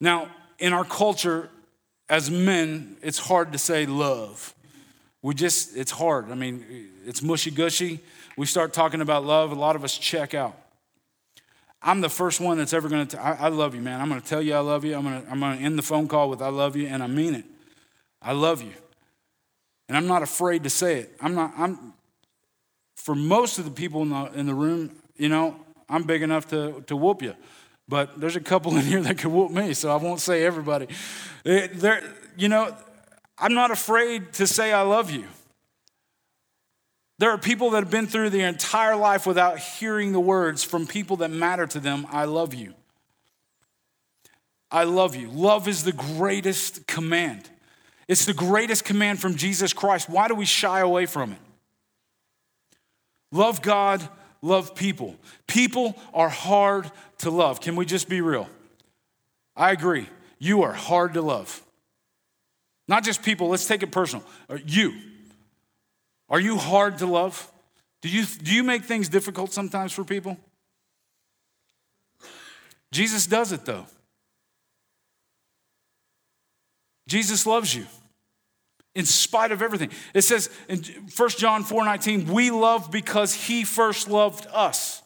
Now, 0.00 0.28
in 0.58 0.72
our 0.72 0.84
culture, 0.84 1.50
as 2.08 2.30
men, 2.30 2.96
it's 3.02 3.18
hard 3.18 3.52
to 3.52 3.58
say 3.58 3.86
love. 3.86 4.54
We 5.20 5.34
just, 5.34 5.76
it's 5.76 5.92
hard. 5.92 6.30
I 6.30 6.34
mean, 6.34 6.64
it's 7.04 7.22
mushy 7.22 7.50
gushy. 7.50 8.00
We 8.36 8.46
start 8.46 8.72
talking 8.72 9.00
about 9.00 9.24
love, 9.24 9.50
a 9.50 9.56
lot 9.56 9.76
of 9.76 9.84
us 9.84 9.96
check 9.98 10.34
out. 10.34 10.58
I'm 11.82 12.00
the 12.00 12.08
first 12.08 12.40
one 12.40 12.58
that's 12.58 12.72
ever 12.72 12.88
going 12.88 13.06
to, 13.08 13.20
I 13.20 13.48
love 13.48 13.74
you, 13.74 13.80
man. 13.80 14.00
I'm 14.00 14.08
going 14.08 14.20
to 14.20 14.26
tell 14.26 14.40
you 14.40 14.54
I 14.54 14.60
love 14.60 14.84
you. 14.84 14.94
I'm 14.94 15.02
going 15.02 15.22
to, 15.22 15.30
I'm 15.30 15.40
going 15.40 15.58
to 15.58 15.64
end 15.64 15.76
the 15.76 15.82
phone 15.82 16.06
call 16.06 16.30
with 16.30 16.40
I 16.40 16.48
love 16.48 16.76
you, 16.76 16.86
and 16.86 17.02
I 17.02 17.08
mean 17.08 17.34
it. 17.34 17.44
I 18.20 18.32
love 18.32 18.62
you. 18.62 18.72
And 19.88 19.96
I'm 19.96 20.06
not 20.06 20.22
afraid 20.22 20.62
to 20.62 20.70
say 20.70 21.00
it. 21.00 21.16
I'm 21.20 21.34
not, 21.34 21.52
I'm, 21.58 21.92
for 22.94 23.16
most 23.16 23.58
of 23.58 23.64
the 23.64 23.70
people 23.72 24.02
in 24.02 24.10
the, 24.10 24.24
in 24.34 24.46
the 24.46 24.54
room, 24.54 24.94
you 25.16 25.28
know, 25.28 25.56
I'm 25.88 26.04
big 26.04 26.22
enough 26.22 26.48
to, 26.50 26.82
to 26.86 26.96
whoop 26.96 27.20
you. 27.20 27.34
But 27.88 28.20
there's 28.20 28.36
a 28.36 28.40
couple 28.40 28.76
in 28.76 28.84
here 28.84 29.00
that 29.02 29.18
can 29.18 29.34
whoop 29.34 29.50
me, 29.50 29.74
so 29.74 29.90
I 29.90 29.96
won't 29.96 30.20
say 30.20 30.44
everybody. 30.44 30.86
Eh, 31.44 31.66
there, 31.72 32.02
you 32.36 32.48
know, 32.48 32.76
I'm 33.36 33.54
not 33.54 33.72
afraid 33.72 34.32
to 34.34 34.46
say 34.46 34.72
I 34.72 34.82
love 34.82 35.10
you. 35.10 35.24
There 37.22 37.30
are 37.30 37.38
people 37.38 37.70
that 37.70 37.84
have 37.84 37.90
been 37.92 38.08
through 38.08 38.30
their 38.30 38.48
entire 38.48 38.96
life 38.96 39.28
without 39.28 39.56
hearing 39.56 40.10
the 40.10 40.18
words 40.18 40.64
from 40.64 40.88
people 40.88 41.18
that 41.18 41.30
matter 41.30 41.68
to 41.68 41.78
them 41.78 42.04
I 42.10 42.24
love 42.24 42.52
you. 42.52 42.74
I 44.72 44.82
love 44.82 45.14
you. 45.14 45.30
Love 45.30 45.68
is 45.68 45.84
the 45.84 45.92
greatest 45.92 46.88
command. 46.88 47.48
It's 48.08 48.24
the 48.24 48.34
greatest 48.34 48.84
command 48.84 49.20
from 49.20 49.36
Jesus 49.36 49.72
Christ. 49.72 50.10
Why 50.10 50.26
do 50.26 50.34
we 50.34 50.44
shy 50.44 50.80
away 50.80 51.06
from 51.06 51.30
it? 51.30 51.38
Love 53.30 53.62
God, 53.62 54.02
love 54.40 54.74
people. 54.74 55.14
People 55.46 55.96
are 56.12 56.28
hard 56.28 56.90
to 57.18 57.30
love. 57.30 57.60
Can 57.60 57.76
we 57.76 57.86
just 57.86 58.08
be 58.08 58.20
real? 58.20 58.48
I 59.54 59.70
agree. 59.70 60.08
You 60.40 60.64
are 60.64 60.72
hard 60.72 61.14
to 61.14 61.22
love. 61.22 61.62
Not 62.88 63.04
just 63.04 63.22
people, 63.22 63.48
let's 63.48 63.68
take 63.68 63.84
it 63.84 63.92
personal. 63.92 64.24
Uh, 64.50 64.58
you. 64.66 65.11
Are 66.32 66.40
you 66.40 66.56
hard 66.56 66.98
to 66.98 67.06
love? 67.06 67.52
Do 68.00 68.08
you, 68.08 68.24
do 68.24 68.52
you 68.52 68.64
make 68.64 68.84
things 68.84 69.10
difficult 69.10 69.52
sometimes 69.52 69.92
for 69.92 70.02
people? 70.02 70.38
Jesus 72.90 73.26
does 73.26 73.52
it 73.52 73.66
though. 73.66 73.86
Jesus 77.06 77.46
loves 77.46 77.74
you 77.74 77.86
in 78.94 79.04
spite 79.04 79.52
of 79.52 79.60
everything. 79.60 79.90
It 80.14 80.22
says 80.22 80.48
in 80.68 80.82
1 81.14 81.28
John 81.30 81.64
4 81.64 81.84
19, 81.84 82.26
we 82.32 82.50
love 82.50 82.90
because 82.90 83.34
he 83.34 83.64
first 83.64 84.08
loved 84.08 84.46
us. 84.52 85.02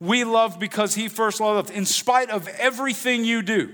We 0.00 0.22
love 0.24 0.60
because 0.60 0.94
he 0.94 1.08
first 1.08 1.40
loved 1.40 1.70
us. 1.70 1.76
In 1.76 1.86
spite 1.86 2.30
of 2.30 2.46
everything 2.48 3.24
you 3.24 3.42
do, 3.42 3.72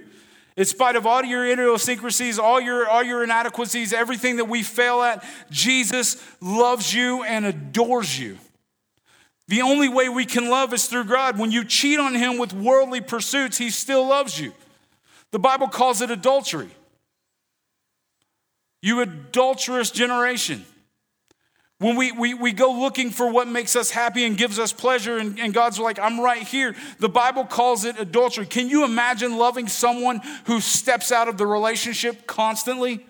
in 0.58 0.64
spite 0.64 0.96
of 0.96 1.06
all 1.06 1.24
your 1.24 1.46
idiosyncrasies, 1.46 2.36
all 2.36 2.60
your, 2.60 2.88
all 2.88 3.04
your 3.04 3.22
inadequacies, 3.22 3.92
everything 3.92 4.38
that 4.38 4.46
we 4.46 4.64
fail 4.64 5.02
at, 5.02 5.24
Jesus 5.52 6.20
loves 6.40 6.92
you 6.92 7.22
and 7.22 7.46
adores 7.46 8.18
you. 8.18 8.38
The 9.46 9.62
only 9.62 9.88
way 9.88 10.08
we 10.08 10.24
can 10.24 10.50
love 10.50 10.74
is 10.74 10.86
through 10.86 11.04
God. 11.04 11.38
When 11.38 11.52
you 11.52 11.64
cheat 11.64 12.00
on 12.00 12.12
Him 12.12 12.38
with 12.38 12.52
worldly 12.52 13.00
pursuits, 13.00 13.56
He 13.56 13.70
still 13.70 14.04
loves 14.04 14.40
you. 14.40 14.52
The 15.30 15.38
Bible 15.38 15.68
calls 15.68 16.00
it 16.00 16.10
adultery. 16.10 16.70
You 18.82 19.00
adulterous 19.00 19.92
generation. 19.92 20.64
When 21.80 21.94
we, 21.94 22.10
we, 22.10 22.34
we 22.34 22.52
go 22.52 22.72
looking 22.72 23.10
for 23.10 23.30
what 23.30 23.46
makes 23.46 23.76
us 23.76 23.90
happy 23.90 24.24
and 24.24 24.36
gives 24.36 24.58
us 24.58 24.72
pleasure, 24.72 25.16
and, 25.18 25.38
and 25.38 25.54
God's 25.54 25.78
like, 25.78 26.00
I'm 26.00 26.20
right 26.20 26.42
here. 26.42 26.74
The 26.98 27.08
Bible 27.08 27.44
calls 27.44 27.84
it 27.84 28.00
adultery. 28.00 28.46
Can 28.46 28.68
you 28.68 28.84
imagine 28.84 29.36
loving 29.36 29.68
someone 29.68 30.20
who 30.46 30.60
steps 30.60 31.12
out 31.12 31.28
of 31.28 31.38
the 31.38 31.46
relationship 31.46 32.26
constantly? 32.26 33.06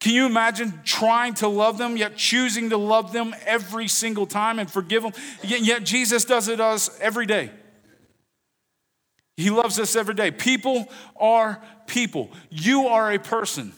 Can 0.00 0.14
you 0.14 0.26
imagine 0.26 0.80
trying 0.84 1.34
to 1.34 1.48
love 1.48 1.78
them, 1.78 1.96
yet 1.96 2.16
choosing 2.16 2.70
to 2.70 2.76
love 2.76 3.12
them 3.12 3.34
every 3.44 3.86
single 3.86 4.26
time 4.26 4.58
and 4.58 4.68
forgive 4.68 5.04
them? 5.04 5.12
Yet, 5.44 5.60
yet 5.60 5.84
Jesus 5.84 6.24
does 6.24 6.48
it 6.48 6.60
us 6.60 6.98
every 7.00 7.26
day. 7.26 7.50
He 9.36 9.50
loves 9.50 9.78
us 9.78 9.94
every 9.94 10.14
day. 10.14 10.32
People 10.32 10.88
are 11.16 11.62
people. 11.86 12.30
You 12.50 12.88
are 12.88 13.12
a 13.12 13.18
person. 13.18 13.72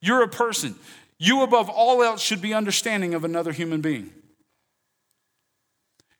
You're 0.00 0.22
a 0.22 0.28
person. 0.28 0.74
You, 1.22 1.42
above 1.42 1.70
all 1.70 2.02
else, 2.02 2.20
should 2.20 2.42
be 2.42 2.52
understanding 2.52 3.14
of 3.14 3.22
another 3.22 3.52
human 3.52 3.80
being. 3.80 4.10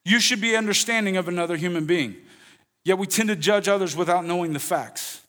You 0.05 0.21
should 0.21 0.41
be 0.41 0.55
understanding 0.55 1.17
of 1.17 1.27
another 1.27 1.57
human 1.57 1.87
being. 1.87 2.15
Yet 2.85 2.99
we 2.99 3.09
tend 3.09 3.29
to 3.29 3.35
judge 3.35 3.67
others 3.67 3.97
without 3.97 4.25
knowing 4.25 4.53
the 4.53 4.61
facts. 4.61 5.21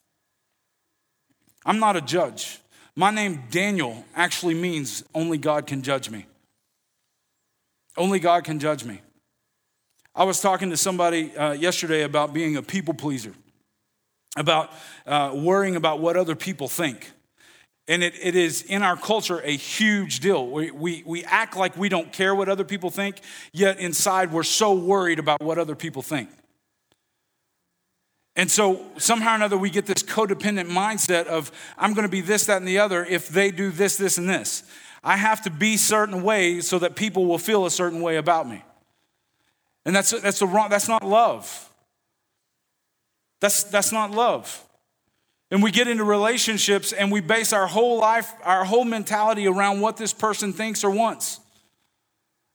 I'm 1.66 1.80
not 1.80 1.96
a 1.96 2.02
judge. 2.02 2.60
My 2.96 3.10
name, 3.10 3.46
Daniel, 3.50 4.06
actually 4.16 4.54
means 4.54 5.04
only 5.16 5.40
God 5.40 5.66
can 5.66 5.82
judge 5.82 6.08
me. 6.08 6.28
Only 7.98 8.20
God 8.20 8.44
can 8.44 8.60
judge 8.60 8.86
me. 8.86 9.02
I 10.14 10.24
was 10.24 10.40
talking 10.40 10.70
to 10.70 10.78
somebody 10.78 11.36
uh, 11.36 11.54
yesterday 11.54 12.04
about 12.04 12.32
being 12.32 12.58
a 12.58 12.62
people 12.62 12.94
pleaser, 12.94 13.34
about 14.38 14.70
uh, 15.08 15.32
worrying 15.34 15.76
about 15.76 16.00
what 16.00 16.16
other 16.16 16.36
people 16.36 16.68
think. 16.68 17.12
And 17.88 18.02
it, 18.02 18.14
it 18.22 18.36
is 18.36 18.62
in 18.64 18.82
our 18.82 18.96
culture 18.96 19.40
a 19.40 19.56
huge 19.56 20.22
deal. 20.22 20.48
We, 20.48 20.72
we, 20.72 21.04
we 21.06 21.24
act 21.26 21.58
like 21.58 21.76
we 21.76 21.90
don't 21.90 22.14
care 22.14 22.34
what 22.34 22.48
other 22.48 22.64
people 22.64 22.90
think, 22.90 23.18
yet 23.52 23.80
inside 23.80 24.32
we're 24.32 24.44
so 24.44 24.74
worried 24.74 25.20
about 25.20 25.42
what 25.42 25.58
other 25.58 25.76
people 25.76 26.02
think. 26.02 26.30
And 28.36 28.50
so 28.50 28.82
somehow 28.98 29.34
or 29.34 29.36
another, 29.36 29.58
we 29.58 29.70
get 29.70 29.86
this 29.86 30.02
codependent 30.02 30.70
mindset 30.70 31.28
of, 31.28 31.52
I'm 31.78 31.94
going 31.94 32.06
to 32.06 32.12
be 32.12 32.22
this, 32.22 32.46
that, 32.48 32.58
and 32.58 32.68
the 32.68 32.80
other 32.80 33.06
if 33.06 33.28
they 33.28 33.52
do 33.52 33.70
this, 33.70 33.98
this, 33.98 34.18
and 34.18 34.28
this. 34.28 34.64
I 35.04 35.18
have 35.18 35.42
to 35.44 35.52
be 35.52 35.78
certain 35.78 36.24
way 36.24 36.62
so 36.62 36.80
that 36.80 36.96
people 36.96 37.26
will 37.26 37.38
feel 37.38 37.66
a 37.66 37.72
certain 37.72 38.02
way 38.02 38.16
about 38.16 38.48
me. 38.48 38.64
And 39.86 39.96
that's, 39.96 40.12
that's, 40.22 40.40
the 40.40 40.48
wrong, 40.48 40.70
that's 40.70 40.88
not 40.88 41.04
love. 41.04 41.70
That's, 43.42 43.64
that's 43.64 43.92
not 43.92 44.12
love. 44.12 44.66
And 45.54 45.62
we 45.62 45.70
get 45.70 45.88
into 45.88 46.04
relationships 46.04 46.94
and 46.94 47.12
we 47.12 47.22
base 47.22 47.54
our 47.54 47.68
whole 47.68 48.00
life, 48.00 48.34
our 48.44 48.66
whole 48.66 48.84
mentality 48.84 49.48
around 49.48 49.82
what 49.82 49.98
this 49.98 50.12
person 50.12 50.52
thinks 50.52 50.84
or 50.84 50.90
wants. 50.90 51.40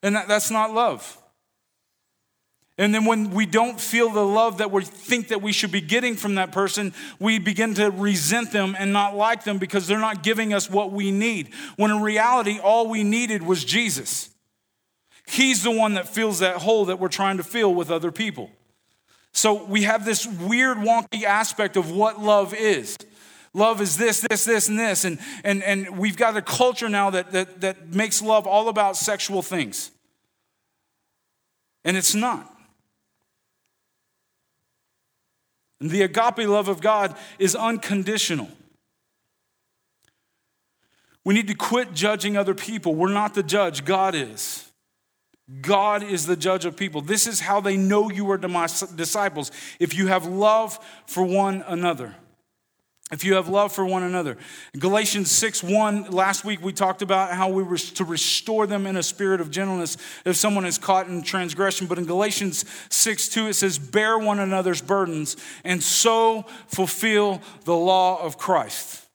And 0.02 0.16
that, 0.16 0.26
that's 0.26 0.50
not 0.50 0.74
love. 0.74 1.16
And 2.76 2.92
then 2.92 3.04
when 3.04 3.30
we 3.30 3.46
don't 3.46 3.80
feel 3.80 4.10
the 4.10 4.24
love 4.24 4.58
that 4.58 4.72
we 4.72 4.82
think 4.82 5.28
that 5.28 5.40
we 5.40 5.52
should 5.52 5.70
be 5.70 5.80
getting 5.80 6.16
from 6.16 6.34
that 6.34 6.50
person, 6.50 6.92
we 7.20 7.38
begin 7.38 7.74
to 7.74 7.92
resent 7.92 8.50
them 8.50 8.74
and 8.76 8.92
not 8.92 9.14
like 9.14 9.44
them 9.44 9.58
because 9.58 9.86
they're 9.86 10.00
not 10.00 10.24
giving 10.24 10.52
us 10.52 10.68
what 10.68 10.90
we 10.90 11.12
need. 11.12 11.50
When 11.76 11.92
in 11.92 12.02
reality, 12.02 12.58
all 12.58 12.88
we 12.88 13.04
needed 13.04 13.44
was 13.44 13.64
Jesus. 13.64 14.28
He's 15.24 15.62
the 15.62 15.70
one 15.70 15.94
that 15.94 16.08
fills 16.08 16.40
that 16.40 16.56
hole 16.56 16.86
that 16.86 16.98
we're 16.98 17.06
trying 17.06 17.36
to 17.36 17.44
fill 17.44 17.72
with 17.72 17.92
other 17.92 18.10
people. 18.10 18.50
So 19.32 19.64
we 19.64 19.82
have 19.82 20.04
this 20.04 20.26
weird, 20.26 20.78
wonky 20.78 21.24
aspect 21.24 21.76
of 21.76 21.90
what 21.90 22.20
love 22.20 22.54
is. 22.54 22.96
Love 23.54 23.80
is 23.80 23.96
this, 23.96 24.20
this, 24.20 24.44
this, 24.44 24.68
and 24.68 24.78
this. 24.78 25.04
And, 25.04 25.18
and, 25.44 25.62
and 25.62 25.98
we've 25.98 26.16
got 26.16 26.36
a 26.36 26.42
culture 26.42 26.88
now 26.88 27.10
that, 27.10 27.32
that, 27.32 27.60
that 27.60 27.94
makes 27.94 28.20
love 28.22 28.46
all 28.46 28.68
about 28.68 28.96
sexual 28.96 29.42
things. 29.42 29.90
And 31.84 31.96
it's 31.96 32.14
not. 32.14 32.54
And 35.80 35.90
the 35.90 36.02
agape 36.02 36.38
love 36.38 36.68
of 36.68 36.80
God 36.80 37.16
is 37.38 37.54
unconditional. 37.54 38.48
We 41.24 41.34
need 41.34 41.48
to 41.48 41.54
quit 41.54 41.94
judging 41.94 42.36
other 42.36 42.54
people. 42.54 42.94
We're 42.94 43.12
not 43.12 43.34
the 43.34 43.42
judge, 43.42 43.84
God 43.84 44.14
is. 44.14 44.67
God 45.62 46.02
is 46.02 46.26
the 46.26 46.36
judge 46.36 46.66
of 46.66 46.76
people. 46.76 47.00
This 47.00 47.26
is 47.26 47.40
how 47.40 47.60
they 47.60 47.76
know 47.76 48.10
you 48.10 48.30
are 48.30 48.36
disciples 48.36 49.50
if 49.80 49.94
you 49.94 50.08
have 50.08 50.26
love 50.26 50.78
for 51.06 51.24
one 51.24 51.64
another. 51.66 52.14
If 53.10 53.24
you 53.24 53.36
have 53.36 53.48
love 53.48 53.72
for 53.72 53.86
one 53.86 54.02
another. 54.02 54.36
Galatians 54.78 55.30
6 55.30 55.62
1, 55.62 56.10
last 56.10 56.44
week 56.44 56.62
we 56.62 56.74
talked 56.74 57.00
about 57.00 57.32
how 57.32 57.48
we 57.48 57.62
were 57.62 57.78
to 57.78 58.04
restore 58.04 58.66
them 58.66 58.86
in 58.86 58.98
a 58.98 59.02
spirit 59.02 59.40
of 59.40 59.50
gentleness 59.50 59.96
if 60.26 60.36
someone 60.36 60.66
is 60.66 60.76
caught 60.76 61.08
in 61.08 61.22
transgression. 61.22 61.86
But 61.86 61.96
in 61.96 62.04
Galatians 62.04 62.66
6 62.90 63.28
2, 63.30 63.46
it 63.46 63.54
says, 63.54 63.78
Bear 63.78 64.18
one 64.18 64.40
another's 64.40 64.82
burdens 64.82 65.38
and 65.64 65.82
so 65.82 66.44
fulfill 66.66 67.40
the 67.64 67.74
law 67.74 68.22
of 68.22 68.36
Christ 68.36 69.07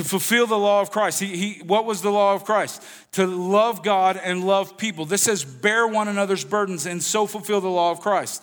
to 0.00 0.08
fulfill 0.08 0.46
the 0.46 0.58
law 0.58 0.80
of 0.80 0.90
Christ. 0.90 1.20
He, 1.20 1.36
he, 1.36 1.62
what 1.62 1.84
was 1.84 2.00
the 2.00 2.10
law 2.10 2.34
of 2.34 2.44
Christ? 2.44 2.82
To 3.12 3.26
love 3.26 3.82
God 3.82 4.18
and 4.22 4.44
love 4.46 4.78
people. 4.78 5.04
This 5.04 5.22
says, 5.22 5.44
bear 5.44 5.86
one 5.86 6.08
another's 6.08 6.42
burdens 6.42 6.86
and 6.86 7.02
so 7.02 7.26
fulfill 7.26 7.60
the 7.60 7.68
law 7.68 7.90
of 7.90 8.00
Christ. 8.00 8.42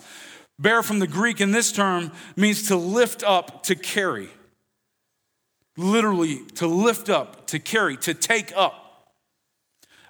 Bear 0.60 0.84
from 0.84 1.00
the 1.00 1.08
Greek 1.08 1.40
in 1.40 1.50
this 1.50 1.72
term 1.72 2.12
means 2.36 2.68
to 2.68 2.76
lift 2.76 3.24
up, 3.24 3.64
to 3.64 3.74
carry. 3.74 4.28
Literally, 5.76 6.44
to 6.56 6.68
lift 6.68 7.08
up, 7.08 7.48
to 7.48 7.58
carry, 7.58 7.96
to 7.98 8.14
take 8.14 8.52
up. 8.56 9.12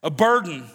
A 0.03 0.11
burden, 0.11 0.67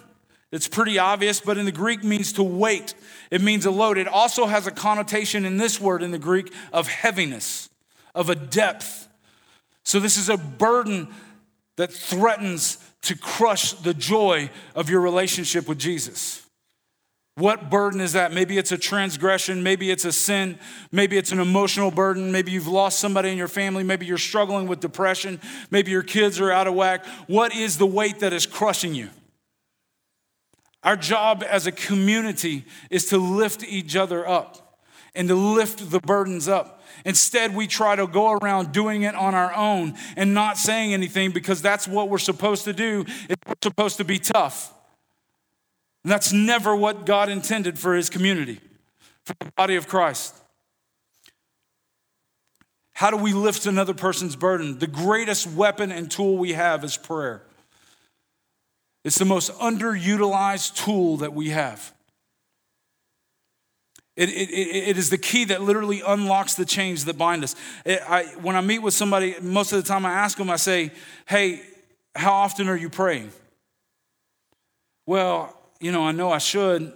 it's 0.50 0.66
pretty 0.66 0.98
obvious, 0.98 1.40
but 1.40 1.56
in 1.56 1.66
the 1.66 1.72
Greek 1.72 2.02
means 2.02 2.32
to 2.32 2.42
weight. 2.42 2.94
It 3.30 3.42
means 3.42 3.64
a 3.64 3.70
load. 3.70 3.96
It 3.96 4.08
also 4.08 4.46
has 4.46 4.66
a 4.66 4.72
connotation 4.72 5.44
in 5.44 5.56
this 5.56 5.80
word 5.80 6.02
in 6.02 6.10
the 6.10 6.18
Greek 6.18 6.52
of 6.72 6.88
heaviness, 6.88 7.70
of 8.12 8.28
a 8.28 8.34
depth 8.34 9.03
so, 9.84 10.00
this 10.00 10.16
is 10.16 10.28
a 10.28 10.36
burden 10.36 11.08
that 11.76 11.92
threatens 11.92 12.78
to 13.02 13.16
crush 13.16 13.72
the 13.72 13.92
joy 13.92 14.50
of 14.74 14.88
your 14.88 15.00
relationship 15.00 15.68
with 15.68 15.78
Jesus. 15.78 16.40
What 17.36 17.68
burden 17.68 18.00
is 18.00 18.12
that? 18.12 18.32
Maybe 18.32 18.58
it's 18.58 18.70
a 18.70 18.78
transgression, 18.78 19.62
maybe 19.62 19.90
it's 19.90 20.04
a 20.04 20.12
sin, 20.12 20.56
maybe 20.92 21.18
it's 21.18 21.32
an 21.32 21.40
emotional 21.40 21.90
burden, 21.90 22.30
maybe 22.30 22.52
you've 22.52 22.68
lost 22.68 23.00
somebody 23.00 23.30
in 23.30 23.36
your 23.36 23.48
family, 23.48 23.82
maybe 23.82 24.06
you're 24.06 24.18
struggling 24.18 24.68
with 24.68 24.78
depression, 24.78 25.40
maybe 25.70 25.90
your 25.90 26.04
kids 26.04 26.40
are 26.40 26.52
out 26.52 26.68
of 26.68 26.74
whack. 26.74 27.04
What 27.26 27.54
is 27.54 27.76
the 27.76 27.86
weight 27.86 28.20
that 28.20 28.32
is 28.32 28.46
crushing 28.46 28.94
you? 28.94 29.10
Our 30.84 30.96
job 30.96 31.42
as 31.46 31.66
a 31.66 31.72
community 31.72 32.64
is 32.88 33.06
to 33.06 33.18
lift 33.18 33.64
each 33.64 33.96
other 33.96 34.26
up 34.26 34.63
and 35.14 35.28
to 35.28 35.34
lift 35.34 35.90
the 35.90 36.00
burdens 36.00 36.48
up. 36.48 36.82
Instead, 37.04 37.54
we 37.54 37.66
try 37.66 37.96
to 37.96 38.06
go 38.06 38.32
around 38.32 38.72
doing 38.72 39.02
it 39.02 39.14
on 39.14 39.34
our 39.34 39.54
own 39.54 39.94
and 40.16 40.34
not 40.34 40.56
saying 40.56 40.92
anything 40.92 41.30
because 41.30 41.62
that's 41.62 41.86
what 41.86 42.08
we're 42.08 42.18
supposed 42.18 42.64
to 42.64 42.72
do. 42.72 43.04
We're 43.28 43.54
supposed 43.62 43.96
to 43.98 44.04
be 44.04 44.18
tough. 44.18 44.72
And 46.02 46.12
that's 46.12 46.32
never 46.32 46.74
what 46.76 47.06
God 47.06 47.28
intended 47.28 47.78
for 47.78 47.94
his 47.94 48.10
community, 48.10 48.60
for 49.24 49.34
the 49.40 49.52
body 49.56 49.76
of 49.76 49.88
Christ. 49.88 50.34
How 52.92 53.10
do 53.10 53.16
we 53.16 53.32
lift 53.32 53.66
another 53.66 53.94
person's 53.94 54.36
burden? 54.36 54.78
The 54.78 54.86
greatest 54.86 55.46
weapon 55.46 55.90
and 55.90 56.10
tool 56.10 56.36
we 56.36 56.52
have 56.52 56.84
is 56.84 56.96
prayer. 56.96 57.42
It's 59.04 59.18
the 59.18 59.24
most 59.24 59.52
underutilized 59.58 60.76
tool 60.76 61.18
that 61.18 61.32
we 61.32 61.50
have. 61.50 61.93
It, 64.16 64.28
it, 64.28 64.50
it 64.50 64.98
is 64.98 65.10
the 65.10 65.18
key 65.18 65.44
that 65.46 65.62
literally 65.62 66.00
unlocks 66.06 66.54
the 66.54 66.64
chains 66.64 67.04
that 67.06 67.18
bind 67.18 67.42
us. 67.42 67.56
It, 67.84 68.00
I, 68.08 68.24
when 68.40 68.54
I 68.54 68.60
meet 68.60 68.78
with 68.78 68.94
somebody, 68.94 69.34
most 69.40 69.72
of 69.72 69.82
the 69.82 69.88
time 69.88 70.06
I 70.06 70.12
ask 70.12 70.38
them, 70.38 70.50
I 70.50 70.56
say, 70.56 70.92
Hey, 71.26 71.62
how 72.14 72.32
often 72.32 72.68
are 72.68 72.76
you 72.76 72.88
praying? 72.88 73.32
Well, 75.06 75.56
you 75.80 75.90
know, 75.90 76.06
I 76.06 76.12
know 76.12 76.30
I 76.30 76.38
should, 76.38 76.92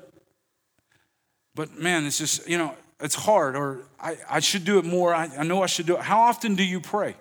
but 1.54 1.76
man, 1.76 2.06
it's 2.06 2.18
just, 2.18 2.48
you 2.48 2.56
know, 2.56 2.74
it's 3.00 3.14
hard, 3.14 3.56
or 3.56 3.82
I, 4.00 4.16
I 4.28 4.40
should 4.40 4.64
do 4.64 4.78
it 4.78 4.84
more. 4.84 5.14
I, 5.14 5.28
I 5.38 5.42
know 5.42 5.62
I 5.62 5.66
should 5.66 5.86
do 5.86 5.96
it. 5.96 6.02
How 6.02 6.20
often 6.20 6.54
do 6.54 6.64
you 6.64 6.80
pray? 6.80 7.16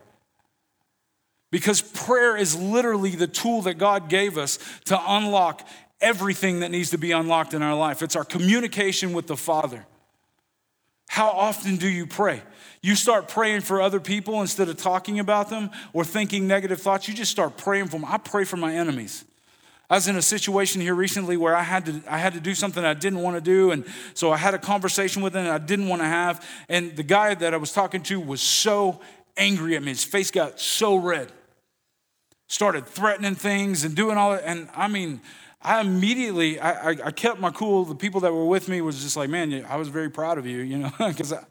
Because 1.52 1.82
prayer 1.82 2.36
is 2.36 2.56
literally 2.56 3.12
the 3.12 3.28
tool 3.28 3.64
that 3.64 3.76
God 3.76 4.10
gave 4.10 4.38
us 4.38 4.60
to 4.86 5.00
unlock 5.08 5.68
everything 6.02 6.60
that 6.62 6.72
needs 6.72 6.92
to 6.92 6.98
be 6.98 7.12
unlocked 7.12 7.54
in 7.54 7.62
our 7.62 7.76
life. 7.76 8.02
It's 8.02 8.16
our 8.16 8.26
communication 8.26 9.14
with 9.14 9.28
the 9.28 9.38
Father. 9.38 9.86
How 11.08 11.30
often 11.30 11.78
do 11.78 11.88
you 11.88 12.06
pray? 12.06 12.42
You 12.82 12.96
start 12.96 13.28
praying 13.28 13.62
for 13.62 13.82
other 13.82 14.00
people 14.00 14.42
instead 14.42 14.70
of 14.70 14.78
talking 14.78 15.20
about 15.20 15.50
them 15.50 15.72
or 15.94 16.04
thinking 16.04 16.48
negative 16.48 16.82
thoughts. 16.82 17.08
You 17.08 17.14
just 17.14 17.32
start 17.32 17.58
praying 17.58 17.86
for 17.86 18.00
them. 18.00 18.06
I 18.06 18.18
pray 18.18 18.44
for 18.44 18.58
my 18.58 18.74
enemies. 18.76 19.26
I 19.90 19.96
was 19.96 20.08
in 20.10 20.18
a 20.18 20.22
situation 20.22 20.82
here 20.82 20.94
recently 20.94 21.38
where 21.38 21.56
I 21.56 21.64
had 21.64 21.86
to 21.86 22.02
I 22.10 22.18
had 22.18 22.34
to 22.34 22.42
do 22.42 22.54
something 22.54 22.84
I 22.84 22.94
didn't 22.94 23.22
want 23.22 23.38
to 23.38 23.42
do, 23.42 23.72
and 23.72 23.86
so 24.14 24.32
I 24.32 24.38
had 24.38 24.54
a 24.54 24.60
conversation 24.60 25.22
with 25.22 25.34
him 25.34 25.50
I 25.50 25.60
didn't 25.60 25.88
want 25.88 26.02
to 26.02 26.08
have. 26.08 26.46
And 26.68 26.94
the 26.98 27.04
guy 27.04 27.34
that 27.36 27.54
I 27.54 27.58
was 27.58 27.72
talking 27.72 28.04
to 28.04 28.20
was 28.20 28.42
so 28.42 29.00
angry 29.38 29.78
at 29.78 29.84
me. 29.84 29.90
His 29.90 30.04
face 30.04 30.30
got 30.30 30.60
so 30.60 30.98
red. 30.98 31.32
Started 32.48 32.86
threatening 32.86 33.36
things 33.36 33.86
and 33.86 33.96
doing 33.96 34.18
all 34.18 34.32
that. 34.32 34.44
And 34.46 34.70
I 34.76 34.90
mean, 34.90 35.22
I 35.62 35.82
immediately, 35.82 36.60
I, 36.60 36.92
I, 36.92 36.98
I, 37.06 37.12
kept 37.12 37.40
my 37.40 37.50
cool. 37.50 37.84
The 37.84 37.96
people 37.96 38.22
that 38.22 38.32
were 38.32 38.46
with 38.46 38.70
me 38.70 38.82
was 38.82 39.02
just 39.02 39.18
like, 39.18 39.30
man, 39.30 39.66
I 39.68 39.76
was 39.76 39.88
very 39.88 40.10
proud 40.10 40.38
of 40.38 40.46
you, 40.46 40.60
you 40.60 40.78
know, 40.78 40.92
because 41.00 41.34
I, 41.34 41.44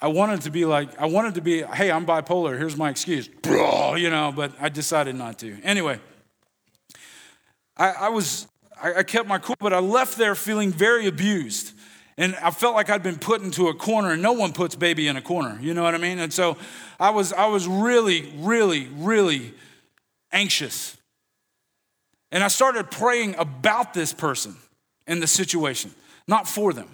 I 0.00 0.08
wanted 0.08 0.42
to 0.42 0.50
be 0.50 0.64
like, 0.64 0.98
I 1.00 1.06
wanted 1.06 1.36
to 1.36 1.40
be, 1.40 1.62
hey, 1.62 1.90
I'm 1.90 2.04
bipolar. 2.04 2.58
Here's 2.58 2.76
my 2.76 2.90
excuse, 2.90 3.28
you 3.46 4.10
know, 4.10 4.32
but 4.34 4.52
I 4.60 4.68
decided 4.68 5.14
not 5.14 5.38
to. 5.38 5.56
Anyway, 5.62 6.00
I, 7.76 7.90
I 7.92 8.08
was, 8.08 8.48
I, 8.82 8.94
I 8.94 9.02
kept 9.04 9.28
my 9.28 9.38
cool, 9.38 9.56
but 9.60 9.72
I 9.72 9.78
left 9.78 10.18
there 10.18 10.34
feeling 10.34 10.72
very 10.72 11.06
abused. 11.06 11.72
And 12.18 12.34
I 12.36 12.50
felt 12.50 12.74
like 12.74 12.88
I'd 12.88 13.02
been 13.02 13.18
put 13.18 13.42
into 13.42 13.68
a 13.68 13.74
corner, 13.74 14.12
and 14.12 14.22
no 14.22 14.32
one 14.32 14.52
puts 14.52 14.74
baby 14.74 15.06
in 15.06 15.16
a 15.16 15.22
corner. 15.22 15.58
You 15.60 15.74
know 15.74 15.82
what 15.82 15.94
I 15.94 15.98
mean? 15.98 16.18
And 16.18 16.32
so 16.32 16.56
I 16.98 17.10
was, 17.10 17.32
I 17.34 17.46
was 17.46 17.68
really, 17.68 18.32
really, 18.38 18.88
really 18.96 19.52
anxious 20.32 20.96
and 22.32 22.42
I 22.42 22.48
started 22.48 22.90
praying 22.90 23.34
about 23.36 23.94
this 23.94 24.12
person 24.12 24.56
and 25.06 25.22
the 25.22 25.26
situation, 25.26 25.92
not 26.26 26.48
for 26.48 26.72
them. 26.72 26.88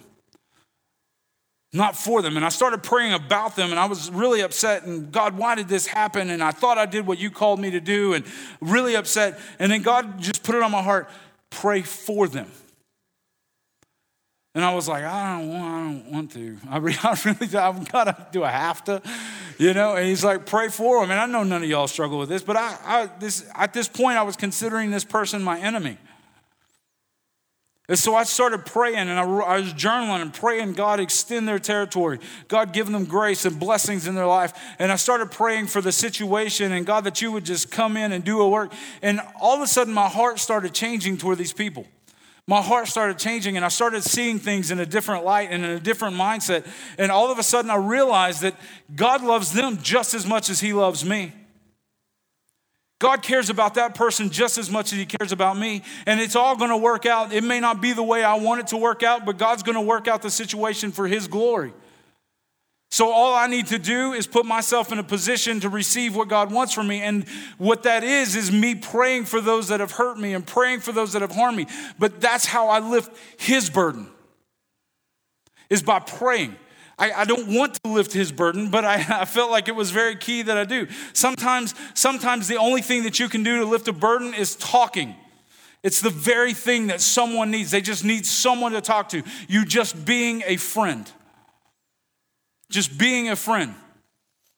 Not 1.75 1.97
for 1.97 2.21
them. 2.21 2.37
And 2.37 2.45
I 2.45 2.49
started 2.49 2.83
praying 2.83 3.13
about 3.13 3.55
them, 3.55 3.71
and 3.71 3.79
I 3.79 3.85
was 3.85 4.11
really 4.11 4.41
upset. 4.41 4.83
And 4.83 5.11
God, 5.11 5.35
why 5.35 5.55
did 5.55 5.67
this 5.67 5.87
happen? 5.87 6.29
And 6.29 6.43
I 6.43 6.51
thought 6.51 6.77
I 6.77 6.85
did 6.85 7.07
what 7.07 7.17
you 7.17 7.31
called 7.31 7.59
me 7.59 7.71
to 7.71 7.79
do, 7.79 8.13
and 8.13 8.23
really 8.61 8.95
upset. 8.95 9.39
And 9.57 9.71
then 9.71 9.81
God 9.81 10.19
just 10.19 10.43
put 10.43 10.53
it 10.53 10.61
on 10.61 10.69
my 10.69 10.83
heart 10.83 11.09
pray 11.53 11.81
for 11.81 12.27
them. 12.27 12.51
And 14.55 14.63
I 14.63 14.73
was 14.75 14.87
like, 14.87 15.03
I 15.03 15.39
don't 15.39 15.49
want, 15.49 15.63
I 15.63 15.79
don't 15.79 16.11
want 16.11 16.31
to. 16.33 16.57
I 16.69 16.77
really, 16.79 16.97
I 17.03 17.17
really 17.25 17.57
I've 17.57 17.91
got 17.91 18.03
to, 18.05 18.27
do 18.31 18.43
I 18.43 18.51
have 18.51 18.83
to? 18.85 19.01
You 19.57 19.73
know, 19.73 19.95
and 19.95 20.07
he's 20.07 20.23
like, 20.23 20.45
pray 20.45 20.69
for 20.69 21.01
them. 21.01 21.11
And 21.11 21.19
I 21.19 21.25
know 21.25 21.43
none 21.43 21.63
of 21.63 21.69
y'all 21.69 21.87
struggle 21.87 22.19
with 22.19 22.29
this, 22.29 22.41
but 22.41 22.57
I, 22.57 22.77
I 22.83 23.09
this, 23.19 23.45
at 23.55 23.73
this 23.73 23.87
point, 23.87 24.17
I 24.17 24.23
was 24.23 24.35
considering 24.35 24.91
this 24.91 25.03
person 25.03 25.43
my 25.43 25.59
enemy. 25.59 25.97
And 27.89 27.99
so 27.99 28.15
I 28.15 28.23
started 28.23 28.65
praying 28.65 29.09
and 29.09 29.11
I, 29.11 29.23
I 29.23 29.59
was 29.59 29.73
journaling 29.73 30.21
and 30.21 30.33
praying 30.33 30.73
God 30.73 31.01
extend 31.01 31.47
their 31.47 31.59
territory, 31.59 32.19
God 32.47 32.71
give 32.71 32.89
them 32.89 33.05
grace 33.05 33.45
and 33.45 33.59
blessings 33.59 34.07
in 34.07 34.15
their 34.15 34.25
life. 34.25 34.53
And 34.79 34.91
I 34.91 34.95
started 34.95 35.31
praying 35.31 35.67
for 35.67 35.81
the 35.81 35.91
situation 35.91 36.71
and 36.71 36.85
God 36.85 37.03
that 37.03 37.21
you 37.21 37.31
would 37.33 37.43
just 37.43 37.71
come 37.71 37.97
in 37.97 38.13
and 38.13 38.23
do 38.23 38.41
a 38.41 38.47
work. 38.47 38.71
And 39.01 39.21
all 39.39 39.55
of 39.55 39.61
a 39.61 39.67
sudden, 39.67 39.93
my 39.93 40.07
heart 40.07 40.39
started 40.39 40.73
changing 40.73 41.17
toward 41.17 41.37
these 41.37 41.53
people. 41.53 41.85
My 42.47 42.61
heart 42.61 42.87
started 42.87 43.17
changing 43.17 43.55
and 43.55 43.63
I 43.63 43.69
started 43.69 44.03
seeing 44.03 44.37
things 44.37 44.69
in 44.69 44.79
a 44.79 44.85
different 44.85 45.23
light 45.23 45.49
and 45.51 45.63
in 45.63 45.71
a 45.71 45.79
different 45.79 46.17
mindset. 46.17 46.67
And 46.97 47.11
all 47.11 47.31
of 47.31 47.39
a 47.39 47.43
sudden, 47.43 47.71
I 47.71 47.77
realized 47.77 48.41
that 48.41 48.55
God 48.93 49.23
loves 49.23 49.53
them 49.53 49.77
just 49.81 50.13
as 50.13 50.25
much 50.25 50.49
as 50.49 50.59
He 50.59 50.73
loves 50.73 51.05
me. 51.05 51.31
God 52.99 53.21
cares 53.21 53.49
about 53.49 53.73
that 53.75 53.95
person 53.95 54.29
just 54.29 54.57
as 54.57 54.69
much 54.69 54.91
as 54.93 54.99
He 54.99 55.05
cares 55.05 55.31
about 55.31 55.57
me. 55.57 55.83
And 56.05 56.19
it's 56.19 56.35
all 56.35 56.55
going 56.57 56.69
to 56.69 56.77
work 56.77 57.05
out. 57.05 57.33
It 57.33 57.43
may 57.43 57.59
not 57.59 57.81
be 57.81 57.93
the 57.93 58.03
way 58.03 58.23
I 58.23 58.35
want 58.35 58.61
it 58.61 58.67
to 58.67 58.77
work 58.77 59.03
out, 59.03 59.25
but 59.25 59.37
God's 59.37 59.63
going 59.63 59.75
to 59.75 59.81
work 59.81 60.07
out 60.07 60.21
the 60.21 60.29
situation 60.29 60.91
for 60.91 61.07
His 61.07 61.27
glory. 61.27 61.73
So 62.93 63.09
all 63.09 63.33
I 63.33 63.47
need 63.47 63.65
to 63.67 63.79
do 63.79 64.13
is 64.13 64.27
put 64.27 64.45
myself 64.45 64.91
in 64.91 64.99
a 64.99 65.03
position 65.03 65.59
to 65.61 65.69
receive 65.69 66.15
what 66.15 66.27
God 66.27 66.51
wants 66.51 66.73
from 66.73 66.87
me. 66.87 67.01
And 67.01 67.27
what 67.57 67.81
that 67.83 68.03
is, 68.03 68.35
is 68.35 68.51
me 68.51 68.75
praying 68.75 69.25
for 69.25 69.41
those 69.41 69.69
that 69.69 69.79
have 69.79 69.93
hurt 69.93 70.19
me 70.19 70.35
and 70.35 70.45
praying 70.45 70.81
for 70.81 70.91
those 70.91 71.13
that 71.13 71.23
have 71.23 71.31
harmed 71.31 71.57
me. 71.57 71.65
But 71.97 72.21
that's 72.21 72.45
how 72.45 72.67
I 72.67 72.77
lift 72.77 73.11
His 73.41 73.67
burden, 73.67 74.09
is 75.71 75.81
by 75.81 76.01
praying. 76.01 76.55
I, 76.99 77.11
I, 77.13 77.25
don't 77.25 77.47
want 77.47 77.79
to 77.83 77.89
lift 77.89 78.13
his 78.13 78.31
burden, 78.31 78.69
but 78.69 78.85
I, 78.85 78.93
I 79.21 79.25
felt 79.25 79.49
like 79.49 79.67
it 79.67 79.75
was 79.75 79.89
very 79.89 80.15
key 80.15 80.43
that 80.43 80.55
I 80.55 80.63
do. 80.63 80.87
Sometimes, 81.13 81.73
sometimes 81.95 82.47
the 82.47 82.57
only 82.57 82.83
thing 82.83 83.01
that 83.05 83.19
you 83.19 83.27
can 83.27 83.41
do 83.41 83.57
to 83.57 83.65
lift 83.65 83.87
a 83.87 83.93
burden 83.93 84.35
is 84.35 84.55
talking. 84.55 85.15
It's 85.81 85.99
the 85.99 86.11
very 86.11 86.53
thing 86.53 86.87
that 86.87 87.01
someone 87.01 87.49
needs. 87.49 87.71
They 87.71 87.81
just 87.81 88.05
need 88.05 88.27
someone 88.27 88.73
to 88.73 88.81
talk 88.81 89.09
to. 89.09 89.23
You 89.47 89.65
just 89.65 90.05
being 90.05 90.43
a 90.45 90.57
friend. 90.57 91.11
Just 92.73 92.97
being 92.97 93.29
a 93.29 93.35
friend. 93.35 93.75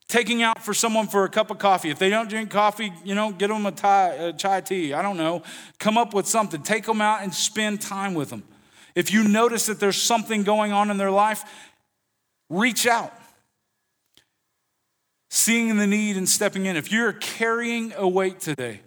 Taking 0.07 0.43
out 0.43 0.63
for 0.63 0.73
someone 0.73 1.07
for 1.07 1.25
a 1.25 1.29
cup 1.29 1.51
of 1.51 1.57
coffee. 1.57 1.89
If 1.89 1.99
they 1.99 2.09
don't 2.09 2.29
drink 2.29 2.49
coffee, 2.49 2.93
you 3.03 3.15
know, 3.15 3.31
get 3.31 3.47
them 3.49 3.65
a, 3.65 3.69
a 3.69 4.33
chai 4.33 4.61
tea. 4.61 4.93
I 4.93 5.01
don't 5.01 5.17
know. 5.17 5.43
Come 5.79 5.97
up 5.97 6.13
with 6.13 6.27
something. 6.27 6.61
Take 6.61 6.85
them 6.85 7.01
out 7.01 7.23
and 7.23 7.33
spend 7.33 7.81
time 7.81 8.13
with 8.13 8.29
them. 8.29 8.43
If 8.93 9.11
you 9.11 9.27
notice 9.27 9.65
that 9.65 9.79
there's 9.79 10.01
something 10.01 10.43
going 10.43 10.71
on 10.71 10.89
in 10.89 10.97
their 10.97 11.11
life, 11.11 11.43
Reach 12.49 12.85
out. 12.85 13.13
Seeing 15.29 15.77
the 15.77 15.87
need 15.87 16.17
and 16.17 16.29
stepping 16.29 16.65
in. 16.65 16.77
If 16.77 16.91
you're 16.91 17.13
carrying 17.13 17.93
a 17.97 18.07
weight 18.07 18.39
today, 18.39 18.81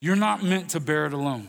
you're 0.00 0.16
not 0.16 0.44
meant 0.44 0.70
to 0.70 0.80
bear 0.80 1.06
it 1.06 1.12
alone. 1.12 1.48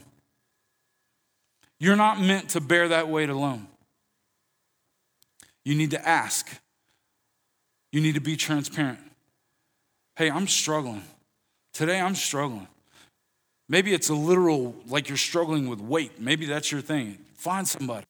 You're 1.80 1.96
not 1.96 2.20
meant 2.20 2.50
to 2.50 2.62
bear 2.62 2.88
that 2.88 3.10
weight 3.10 3.30
alone. 3.30 3.68
You 5.66 5.76
need 5.76 5.92
to 5.92 6.08
ask. 6.08 6.50
You 7.92 8.02
need 8.02 8.16
to 8.16 8.22
be 8.22 8.36
transparent. 8.36 9.00
Hey, 10.16 10.30
I'm 10.30 10.48
struggling. 10.48 11.04
Today 11.74 12.00
I'm 12.00 12.16
struggling. 12.16 12.68
Maybe 13.68 13.94
it's 13.94 14.10
a 14.10 14.16
literal, 14.16 14.76
like 14.88 15.10
you're 15.10 15.18
struggling 15.18 15.70
with 15.70 15.80
weight. 15.80 16.20
Maybe 16.20 16.46
that's 16.46 16.72
your 16.72 16.82
thing. 16.82 17.20
Find 17.36 17.68
somebody. 17.68 18.06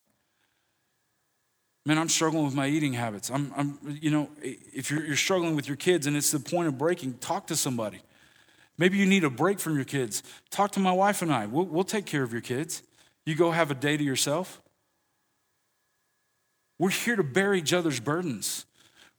Man, 1.86 1.98
I'm 1.98 2.10
struggling 2.10 2.46
with 2.46 2.56
my 2.56 2.68
eating 2.68 2.94
habits. 2.94 3.30
I'm, 3.30 3.54
I'm 3.56 3.80
you 4.02 4.12
know, 4.12 4.30
if 4.42 4.90
you're, 4.92 5.06
you're 5.06 5.16
struggling 5.16 5.56
with 5.56 5.68
your 5.68 5.78
kids 5.78 6.08
and 6.08 6.16
it's 6.16 6.32
the 6.32 6.40
point 6.40 6.68
of 6.68 6.78
breaking, 6.78 7.16
talk 7.16 7.48
to 7.48 7.56
somebody. 7.56 8.02
Maybe 8.78 8.98
you 8.98 9.06
need 9.06 9.24
a 9.24 9.30
break 9.30 9.60
from 9.60 9.76
your 9.76 9.86
kids. 9.86 10.24
Talk 10.50 10.72
to 10.72 10.80
my 10.80 10.92
wife 10.92 11.22
and 11.22 11.32
I. 11.32 11.46
We'll, 11.46 11.66
we'll 11.66 11.84
take 11.84 12.06
care 12.06 12.24
of 12.24 12.32
your 12.32 12.42
kids. 12.42 12.84
You 13.26 13.36
go 13.36 13.52
have 13.52 13.72
a 13.72 13.76
day 13.76 13.98
to 13.98 14.04
yourself. 14.04 14.62
We're 16.80 16.90
here 16.90 17.18
to 17.18 17.24
bear 17.24 17.54
each 17.54 17.74
other's 17.74 18.00
burdens. 18.00 18.66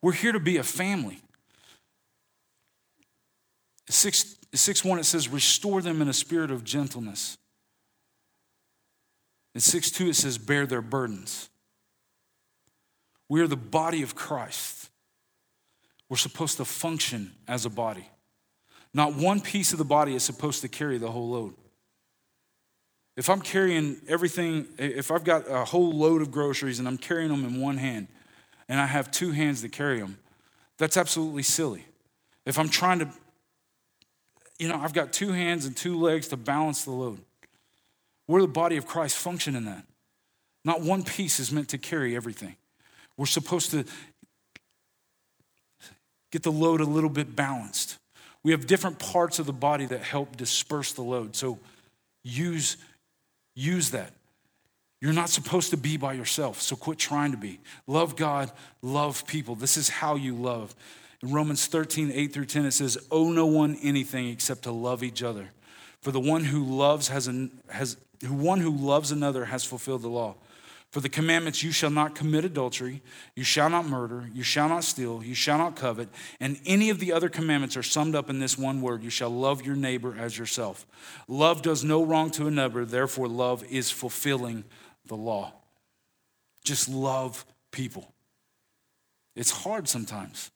We're 0.03 0.13
here 0.13 0.33
to 0.33 0.41
be 0.41 0.57
a 0.57 0.63
family. 0.63 1.21
Six, 3.89 4.37
six 4.55 4.85
one, 4.85 4.99
it 4.99 5.05
says, 5.05 5.29
restore 5.29 5.83
them 5.83 6.01
in 6.01 6.09
a 6.09 6.13
spirit 6.13 6.51
of 6.51 6.65
gentleness. 6.65 7.37
In 9.55 9.61
6 9.61 9.91
2, 9.91 10.11
it 10.11 10.17
says, 10.17 10.39
bear 10.39 10.67
their 10.67 10.81
burdens. 10.81 11.51
We 13.29 13.41
are 13.41 13.47
the 13.47 13.57
body 13.57 14.03
of 14.03 14.15
Christ. 14.15 14.91
We're 16.09 16.17
supposed 16.17 16.57
to 16.59 16.65
function 16.65 17.33
as 17.47 17.65
a 17.65 17.71
body. 17.71 18.09
Not 18.93 19.15
one 19.15 19.41
piece 19.41 19.73
of 19.73 19.79
the 19.79 19.85
body 19.85 20.15
is 20.15 20.25
supposed 20.25 20.63
to 20.63 20.69
carry 20.69 20.99
the 20.99 21.11
whole 21.11 21.31
load. 21.31 21.55
If 23.21 23.29
I'm 23.29 23.43
carrying 23.43 24.01
everything, 24.09 24.67
if 24.79 25.11
I've 25.11 25.25
got 25.25 25.45
a 25.47 25.67
whole 25.67 25.93
load 25.93 26.23
of 26.23 26.31
groceries 26.31 26.79
and 26.79 26.89
I'm 26.89 26.97
carrying 26.97 27.29
them 27.29 27.45
in 27.45 27.61
one 27.61 27.77
hand 27.77 28.09
and 28.67 28.81
I 28.81 28.87
have 28.87 29.11
two 29.11 29.33
hands 29.33 29.61
to 29.61 29.69
carry 29.69 30.01
them, 30.01 30.17
that's 30.79 30.97
absolutely 30.97 31.43
silly. 31.43 31.85
If 32.47 32.59
I'm 32.59 32.71
trying 32.71 33.01
to, 33.01 33.11
you 34.59 34.69
know, 34.69 34.81
I've 34.81 34.95
got 34.95 35.13
two 35.13 35.33
hands 35.33 35.67
and 35.67 35.77
two 35.77 36.01
legs 36.01 36.29
to 36.29 36.39
balance 36.39 36.87
the 36.87 36.93
load. 36.93 37.19
We're 38.27 38.41
the 38.41 38.49
body 38.49 38.79
of 38.79 38.87
Christ, 38.87 39.19
function 39.19 39.55
in 39.55 39.67
that. 39.67 39.85
Not 40.65 40.81
one 40.81 41.03
piece 41.03 41.39
is 41.41 41.53
meant 41.53 41.69
to 41.69 41.79
carry 41.79 42.17
everything. 42.17 42.57
We're 43.19 43.27
supposed 43.27 43.71
to 43.73 43.85
get 46.33 46.43
the 46.43 46.53
load 46.53 46.81
a 46.81 46.85
little 46.85 47.11
bit 47.11 47.37
balanced. 47.37 47.99
We 48.43 48.53
have 48.53 48.67
different 48.67 48.99
parts 48.99 49.39
of 49.39 49.45
the 49.45 49.53
body 49.53 49.85
that 49.85 50.01
help 50.01 50.39
disperse 50.39 50.95
the 50.95 51.03
load. 51.03 51.37
So 51.37 51.59
use, 52.25 52.79
use 53.61 53.91
that. 53.91 54.13
You're 55.01 55.13
not 55.13 55.31
supposed 55.31 55.71
to 55.71 55.77
be 55.77 55.97
by 55.97 56.13
yourself, 56.13 56.61
so 56.61 56.77
quit 56.77 56.99
trying 56.99 57.31
to 57.31 57.39
be. 57.39 57.59
Love 57.87 58.17
God, 58.17 58.51
love 58.83 59.27
people. 59.27 59.55
This 59.55 59.77
is 59.77 59.89
how 59.89 60.17
you 60.17 60.35
love. 60.35 60.75
In 61.23 61.33
Romans 61.33 61.67
13, 61.67 62.11
8 62.13 62.33
through 62.33 62.47
10, 62.47 62.67
it 62.67 62.73
says, 62.73 62.99
Owe 63.11 63.31
no 63.31 63.47
one 63.47 63.79
anything 63.83 64.29
except 64.29 64.63
to 64.65 64.73
love 64.73 65.03
each 65.03 65.23
other. 65.23 65.49
For 66.03 66.13
the 66.13 66.21
one 66.21 66.45
who 66.45 66.65
loves 66.65 67.09
has, 67.09 67.29
an, 67.29 67.51
has 67.69 67.97
one 68.27 68.61
who 68.61 68.71
loves 68.71 69.11
another 69.11 69.47
has 69.47 69.65
fulfilled 69.65 70.03
the 70.03 70.09
law. 70.09 70.35
For 70.91 71.01
the 71.01 71.09
commandments, 71.09 71.63
you 71.63 71.71
shall 71.71 71.91
not 71.91 72.17
commit 72.17 72.45
adultery, 72.45 73.01
you 73.37 73.45
shall 73.45 73.71
not 73.71 73.87
murder, 73.87 74.29
you 74.35 74.43
shall 74.43 74.69
not 74.69 74.83
steal, 74.83 75.23
you 75.23 75.35
shall 75.35 75.57
not 75.57 75.77
covet, 75.77 76.09
and 76.41 76.61
any 76.67 76.91
of 76.91 76.99
the 76.99 77.13
other 77.13 77.29
commandments 77.29 77.77
are 77.77 77.83
summed 77.83 78.17
up 78.17 78.29
in 78.29 78.41
this 78.41 78.59
one 78.59 78.83
word 78.83 79.05
you 79.05 79.11
shall 79.11 79.31
love 79.31 79.65
your 79.65 79.77
neighbor 79.77 80.17
as 80.19 80.37
yourself. 80.37 80.85
Love 81.29 81.63
does 81.63 81.85
no 81.85 82.05
wrong 82.05 82.31
to 82.33 82.49
another, 82.49 82.85
therefore, 82.85 83.29
love 83.29 83.63
is 83.71 83.89
fulfilling 83.91 84.65
the 85.07 85.17
law. 85.17 85.53
Just 86.65 86.89
love 86.89 87.45
people. 87.71 88.13
It's 89.37 89.53
hard 89.53 89.89
sometimes. 89.89 90.51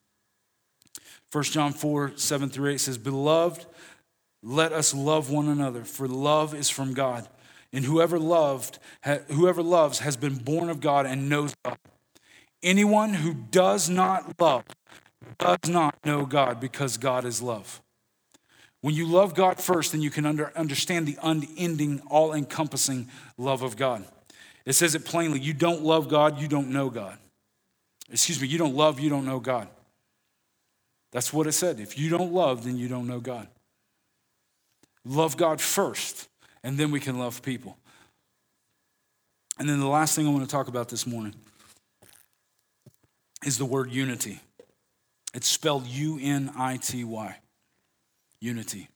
1 1.30 1.44
John 1.44 1.72
4 1.72 2.12
7 2.16 2.50
through 2.50 2.70
8 2.72 2.78
says, 2.78 2.98
Beloved, 2.98 3.66
let 4.42 4.72
us 4.72 4.92
love 4.92 5.30
one 5.30 5.48
another, 5.48 5.84
for 5.84 6.08
love 6.08 6.54
is 6.54 6.68
from 6.68 6.92
God. 6.92 7.28
And 7.74 7.84
whoever 7.84 8.20
loved, 8.20 8.78
whoever 9.32 9.60
loves 9.60 9.98
has 9.98 10.16
been 10.16 10.36
born 10.36 10.70
of 10.70 10.80
God 10.80 11.06
and 11.06 11.28
knows 11.28 11.56
God. 11.64 11.76
Anyone 12.62 13.14
who 13.14 13.34
does 13.34 13.90
not 13.90 14.40
love 14.40 14.64
does 15.38 15.68
not 15.68 15.96
know 16.04 16.24
God 16.24 16.60
because 16.60 16.96
God 16.96 17.24
is 17.24 17.42
love. 17.42 17.82
When 18.80 18.94
you 18.94 19.08
love 19.08 19.34
God 19.34 19.58
first, 19.58 19.90
then 19.90 20.02
you 20.02 20.10
can 20.10 20.24
under, 20.24 20.56
understand 20.56 21.08
the 21.08 21.18
unending, 21.20 22.00
all 22.08 22.32
encompassing 22.32 23.08
love 23.36 23.62
of 23.62 23.76
God. 23.76 24.04
It 24.64 24.74
says 24.74 24.94
it 24.94 25.04
plainly 25.04 25.40
you 25.40 25.52
don't 25.52 25.82
love 25.82 26.08
God, 26.08 26.40
you 26.40 26.46
don't 26.46 26.70
know 26.70 26.90
God. 26.90 27.18
Excuse 28.08 28.40
me, 28.40 28.46
you 28.46 28.56
don't 28.56 28.76
love, 28.76 29.00
you 29.00 29.10
don't 29.10 29.24
know 29.24 29.40
God. 29.40 29.66
That's 31.10 31.32
what 31.32 31.48
it 31.48 31.52
said. 31.52 31.80
If 31.80 31.98
you 31.98 32.08
don't 32.08 32.32
love, 32.32 32.62
then 32.64 32.76
you 32.76 32.86
don't 32.86 33.08
know 33.08 33.20
God. 33.20 33.48
Love 35.04 35.36
God 35.36 35.60
first 35.60 36.28
and 36.64 36.76
then 36.78 36.90
we 36.90 36.98
can 36.98 37.18
love 37.18 37.42
people. 37.42 37.76
And 39.58 39.68
then 39.68 39.78
the 39.78 39.86
last 39.86 40.16
thing 40.16 40.26
I 40.26 40.30
want 40.30 40.42
to 40.42 40.50
talk 40.50 40.66
about 40.66 40.88
this 40.88 41.06
morning 41.06 41.34
is 43.46 43.58
the 43.58 43.64
word 43.64 43.92
unity. 43.92 44.40
It's 45.32 45.46
spelled 45.46 45.86
U 45.86 46.18
N 46.20 46.50
I 46.56 46.78
T 46.78 47.04
Y. 47.04 47.36
Unity. 48.40 48.88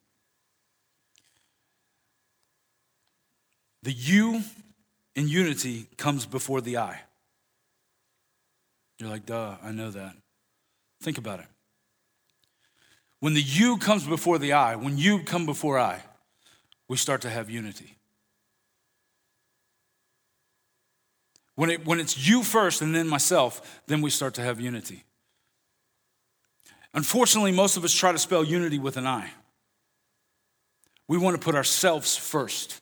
The 3.83 3.93
U 3.93 4.43
in 5.15 5.29
unity 5.29 5.87
comes 5.97 6.27
before 6.27 6.61
the 6.61 6.79
I. 6.79 7.01
You're 8.99 9.09
like, 9.09 9.27
duh, 9.27 9.57
I 9.63 9.71
know 9.71 9.91
that. 9.91 10.17
Think 11.01 11.19
about 11.19 11.39
it. 11.41 11.47
When 13.21 13.35
the 13.35 13.43
U 13.43 13.79
comes 13.79 14.07
before 14.07 14.39
the 14.39 14.53
I, 14.53 14.77
when 14.77 14.99
you 14.99 15.23
come 15.23 15.47
before 15.47 15.79
I, 15.79 16.03
we 16.89 16.97
start 16.97 17.21
to 17.23 17.31
have 17.31 17.51
unity. 17.51 17.97
When, 21.55 21.71
it, 21.71 21.85
when 21.85 22.01
it's 22.01 22.29
you 22.29 22.43
first 22.43 22.83
and 22.83 22.95
then 22.95 23.09
myself, 23.09 23.81
then 23.87 24.01
we 24.01 24.11
start 24.11 24.35
to 24.35 24.43
have 24.43 24.61
unity. 24.61 25.05
Unfortunately, 26.95 27.53
most 27.53 27.77
of 27.77 27.85
us 27.85 27.93
try 27.93 28.13
to 28.13 28.19
spell 28.19 28.45
unity 28.45 28.79
with 28.79 28.97
an 28.97 29.07
I. 29.07 29.31
We 31.09 31.19
want 31.19 31.37
to 31.37 31.45
put 31.45 31.55
ourselves 31.55 32.17
first. 32.17 32.81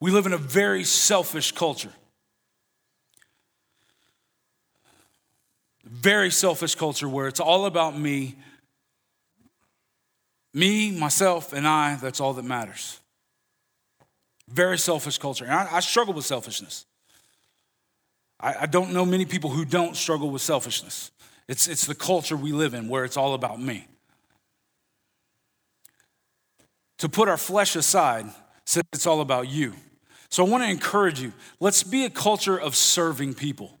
We 0.00 0.10
live 0.10 0.26
in 0.26 0.32
a 0.32 0.38
very 0.38 0.84
selfish 0.84 1.52
culture. 1.52 1.92
Very 5.84 6.30
selfish 6.30 6.74
culture 6.74 7.08
where 7.08 7.28
it's 7.28 7.40
all 7.40 7.66
about 7.66 7.98
me. 7.98 8.36
Me, 10.52 10.90
myself, 10.90 11.52
and 11.52 11.66
I, 11.66 11.96
that's 11.96 12.20
all 12.20 12.32
that 12.34 12.44
matters. 12.44 12.98
Very 14.52 14.78
selfish 14.78 15.18
culture. 15.18 15.44
And 15.44 15.54
I, 15.54 15.76
I 15.76 15.80
struggle 15.80 16.14
with 16.14 16.24
selfishness. 16.24 16.86
I, 18.40 18.54
I 18.62 18.66
don't 18.66 18.92
know 18.92 19.04
many 19.04 19.24
people 19.24 19.50
who 19.50 19.64
don't 19.64 19.96
struggle 19.96 20.30
with 20.30 20.42
selfishness. 20.42 21.10
It's, 21.48 21.68
it's 21.68 21.86
the 21.86 21.94
culture 21.94 22.36
we 22.36 22.52
live 22.52 22.74
in 22.74 22.88
where 22.88 23.04
it's 23.04 23.16
all 23.16 23.34
about 23.34 23.60
me. 23.60 23.86
To 26.98 27.08
put 27.08 27.28
our 27.28 27.36
flesh 27.36 27.76
aside 27.76 28.26
says 28.66 28.84
it's 28.92 29.06
all 29.06 29.20
about 29.20 29.48
you. 29.48 29.72
So 30.28 30.44
I 30.44 30.48
want 30.48 30.62
to 30.62 30.70
encourage 30.70 31.20
you 31.20 31.32
let's 31.58 31.82
be 31.82 32.04
a 32.04 32.10
culture 32.10 32.58
of 32.58 32.76
serving 32.76 33.34
people. 33.34 33.78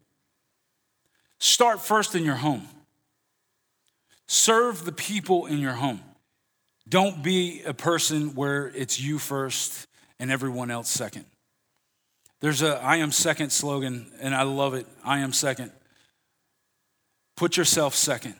Start 1.38 1.80
first 1.80 2.14
in 2.14 2.24
your 2.24 2.36
home. 2.36 2.66
Serve 4.26 4.84
the 4.84 4.92
people 4.92 5.46
in 5.46 5.58
your 5.58 5.72
home. 5.72 6.00
Don't 6.88 7.22
be 7.22 7.62
a 7.62 7.74
person 7.74 8.34
where 8.34 8.68
it's 8.68 9.00
you 9.00 9.18
first 9.18 9.86
and 10.20 10.30
everyone 10.30 10.70
else 10.70 10.88
second. 10.88 11.24
There's 12.40 12.62
a 12.62 12.76
I 12.76 12.98
am 12.98 13.10
second 13.10 13.50
slogan, 13.50 14.12
and 14.20 14.32
I 14.32 14.42
love 14.44 14.74
it. 14.74 14.86
I 15.04 15.18
am 15.18 15.32
second. 15.32 15.72
Put 17.36 17.56
yourself 17.56 17.96
second, 17.96 18.36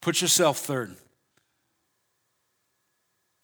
put 0.00 0.20
yourself 0.20 0.58
third. 0.58 0.94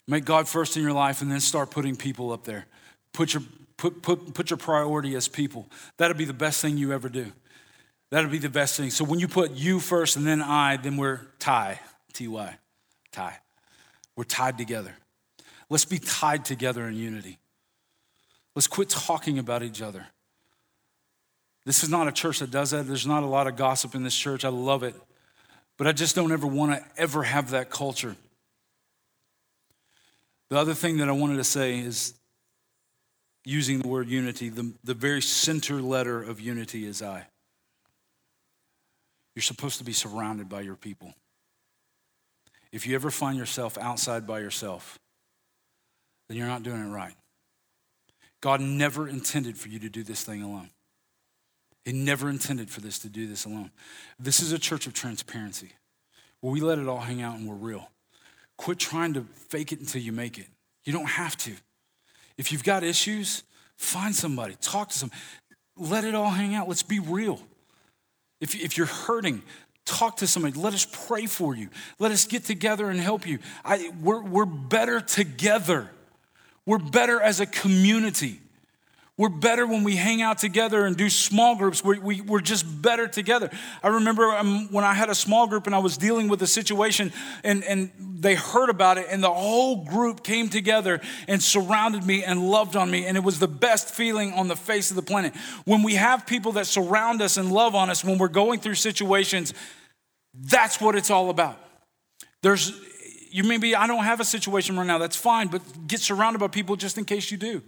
Make 0.08 0.24
God 0.24 0.48
first 0.48 0.76
in 0.76 0.82
your 0.82 0.92
life 0.92 1.22
and 1.22 1.30
then 1.30 1.40
start 1.40 1.70
putting 1.70 1.96
people 1.96 2.32
up 2.32 2.44
there. 2.44 2.66
Put 3.12 3.34
your, 3.34 3.42
put, 3.76 4.02
put, 4.02 4.34
put 4.34 4.50
your 4.50 4.56
priority 4.56 5.14
as 5.14 5.28
people. 5.28 5.68
That'll 5.96 6.16
be 6.16 6.24
the 6.24 6.32
best 6.34 6.60
thing 6.60 6.76
you 6.76 6.92
ever 6.92 7.08
do. 7.08 7.30
That'll 8.10 8.28
be 8.28 8.38
the 8.38 8.50
best 8.50 8.76
thing. 8.76 8.90
So 8.90 9.04
when 9.04 9.20
you 9.20 9.28
put 9.28 9.52
you 9.52 9.78
first 9.78 10.16
and 10.16 10.26
then 10.26 10.42
I, 10.42 10.76
then 10.76 10.96
we're 10.96 11.20
tie, 11.38 11.78
T 12.12 12.26
Y, 12.26 12.58
tie. 13.12 13.38
We're 14.16 14.24
tied 14.24 14.58
together. 14.58 14.94
Let's 15.72 15.86
be 15.86 15.98
tied 15.98 16.44
together 16.44 16.86
in 16.86 16.94
unity. 16.96 17.38
Let's 18.54 18.66
quit 18.66 18.90
talking 18.90 19.38
about 19.38 19.62
each 19.62 19.80
other. 19.80 20.04
This 21.64 21.82
is 21.82 21.88
not 21.88 22.06
a 22.06 22.12
church 22.12 22.40
that 22.40 22.50
does 22.50 22.72
that. 22.72 22.86
There's 22.86 23.06
not 23.06 23.22
a 23.22 23.26
lot 23.26 23.46
of 23.46 23.56
gossip 23.56 23.94
in 23.94 24.02
this 24.02 24.14
church. 24.14 24.44
I 24.44 24.50
love 24.50 24.82
it. 24.82 24.94
But 25.78 25.86
I 25.86 25.92
just 25.92 26.14
don't 26.14 26.30
ever 26.30 26.46
want 26.46 26.72
to 26.72 26.84
ever 27.00 27.22
have 27.22 27.52
that 27.52 27.70
culture. 27.70 28.16
The 30.50 30.58
other 30.58 30.74
thing 30.74 30.98
that 30.98 31.08
I 31.08 31.12
wanted 31.12 31.36
to 31.36 31.44
say 31.44 31.78
is 31.78 32.12
using 33.46 33.78
the 33.78 33.88
word 33.88 34.10
unity, 34.10 34.50
the, 34.50 34.74
the 34.84 34.92
very 34.92 35.22
center 35.22 35.80
letter 35.80 36.22
of 36.22 36.38
unity 36.38 36.84
is 36.84 37.00
I. 37.00 37.24
You're 39.34 39.42
supposed 39.42 39.78
to 39.78 39.84
be 39.84 39.94
surrounded 39.94 40.50
by 40.50 40.60
your 40.60 40.76
people. 40.76 41.14
If 42.72 42.86
you 42.86 42.94
ever 42.94 43.10
find 43.10 43.38
yourself 43.38 43.78
outside 43.78 44.26
by 44.26 44.40
yourself, 44.40 44.98
then 46.32 46.38
you're 46.38 46.48
not 46.48 46.62
doing 46.62 46.80
it 46.80 46.88
right. 46.88 47.12
God 48.40 48.62
never 48.62 49.06
intended 49.06 49.58
for 49.58 49.68
you 49.68 49.78
to 49.80 49.90
do 49.90 50.02
this 50.02 50.24
thing 50.24 50.42
alone. 50.42 50.70
He 51.84 51.92
never 51.92 52.30
intended 52.30 52.70
for 52.70 52.80
this 52.80 52.98
to 53.00 53.10
do 53.10 53.26
this 53.26 53.44
alone. 53.44 53.70
This 54.18 54.40
is 54.40 54.50
a 54.50 54.58
church 54.58 54.86
of 54.86 54.94
transparency 54.94 55.72
where 56.40 56.50
we 56.50 56.62
let 56.62 56.78
it 56.78 56.88
all 56.88 57.00
hang 57.00 57.20
out 57.20 57.36
and 57.36 57.46
we're 57.46 57.54
real. 57.54 57.90
Quit 58.56 58.78
trying 58.78 59.12
to 59.12 59.26
fake 59.50 59.72
it 59.72 59.80
until 59.80 60.00
you 60.00 60.10
make 60.10 60.38
it. 60.38 60.46
You 60.86 60.94
don't 60.94 61.04
have 61.04 61.36
to. 61.38 61.52
If 62.38 62.50
you've 62.50 62.64
got 62.64 62.82
issues, 62.82 63.42
find 63.76 64.14
somebody, 64.14 64.56
talk 64.58 64.88
to 64.88 64.98
some. 64.98 65.10
Let 65.76 66.04
it 66.04 66.14
all 66.14 66.30
hang 66.30 66.54
out. 66.54 66.66
Let's 66.66 66.82
be 66.82 66.98
real. 66.98 67.42
If, 68.40 68.54
if 68.54 68.78
you're 68.78 68.86
hurting, 68.86 69.42
talk 69.84 70.16
to 70.16 70.26
somebody. 70.26 70.58
Let 70.58 70.72
us 70.72 70.86
pray 71.06 71.26
for 71.26 71.54
you. 71.54 71.68
Let 71.98 72.10
us 72.10 72.24
get 72.24 72.46
together 72.46 72.88
and 72.88 72.98
help 72.98 73.26
you. 73.26 73.38
I, 73.66 73.92
we're, 74.00 74.22
we're 74.22 74.46
better 74.46 75.02
together. 75.02 75.90
We're 76.66 76.78
better 76.78 77.20
as 77.20 77.40
a 77.40 77.46
community. 77.46 78.40
We're 79.18 79.28
better 79.28 79.66
when 79.66 79.84
we 79.84 79.96
hang 79.96 80.22
out 80.22 80.38
together 80.38 80.86
and 80.86 80.96
do 80.96 81.10
small 81.10 81.54
groups. 81.54 81.84
We're, 81.84 82.00
we, 82.00 82.22
we 82.22 82.38
are 82.38 82.40
just 82.40 82.64
better 82.82 83.06
together. 83.06 83.50
I 83.82 83.88
remember 83.88 84.24
um, 84.24 84.68
when 84.72 84.84
I 84.84 84.94
had 84.94 85.10
a 85.10 85.14
small 85.14 85.46
group 85.46 85.66
and 85.66 85.74
I 85.74 85.80
was 85.80 85.98
dealing 85.98 86.28
with 86.28 86.40
a 86.42 86.46
situation 86.46 87.12
and, 87.44 87.62
and 87.64 87.92
they 87.98 88.34
heard 88.34 88.70
about 88.70 88.98
it, 88.98 89.06
and 89.10 89.22
the 89.22 89.32
whole 89.32 89.84
group 89.84 90.22
came 90.22 90.48
together 90.48 91.00
and 91.28 91.42
surrounded 91.42 92.04
me 92.06 92.24
and 92.24 92.50
loved 92.50 92.74
on 92.74 92.90
me. 92.90 93.04
And 93.04 93.16
it 93.16 93.22
was 93.22 93.38
the 93.38 93.48
best 93.48 93.90
feeling 93.90 94.32
on 94.32 94.48
the 94.48 94.56
face 94.56 94.90
of 94.90 94.96
the 94.96 95.02
planet. 95.02 95.34
When 95.66 95.82
we 95.82 95.94
have 95.96 96.26
people 96.26 96.52
that 96.52 96.66
surround 96.66 97.20
us 97.20 97.36
and 97.36 97.52
love 97.52 97.74
on 97.74 97.90
us 97.90 98.02
when 98.02 98.18
we're 98.18 98.28
going 98.28 98.60
through 98.60 98.76
situations, 98.76 99.52
that's 100.34 100.80
what 100.80 100.94
it's 100.94 101.10
all 101.10 101.28
about. 101.28 101.58
There's, 102.42 102.72
you 103.32 103.44
maybe, 103.44 103.74
I 103.74 103.86
don't 103.86 104.04
have 104.04 104.20
a 104.20 104.24
situation 104.24 104.76
right 104.76 104.86
now, 104.86 104.98
that's 104.98 105.16
fine, 105.16 105.48
but 105.48 105.62
get 105.86 106.00
surrounded 106.00 106.38
by 106.38 106.48
people 106.48 106.76
just 106.76 106.98
in 106.98 107.04
case 107.04 107.30
you 107.30 107.36
do. 107.36 107.62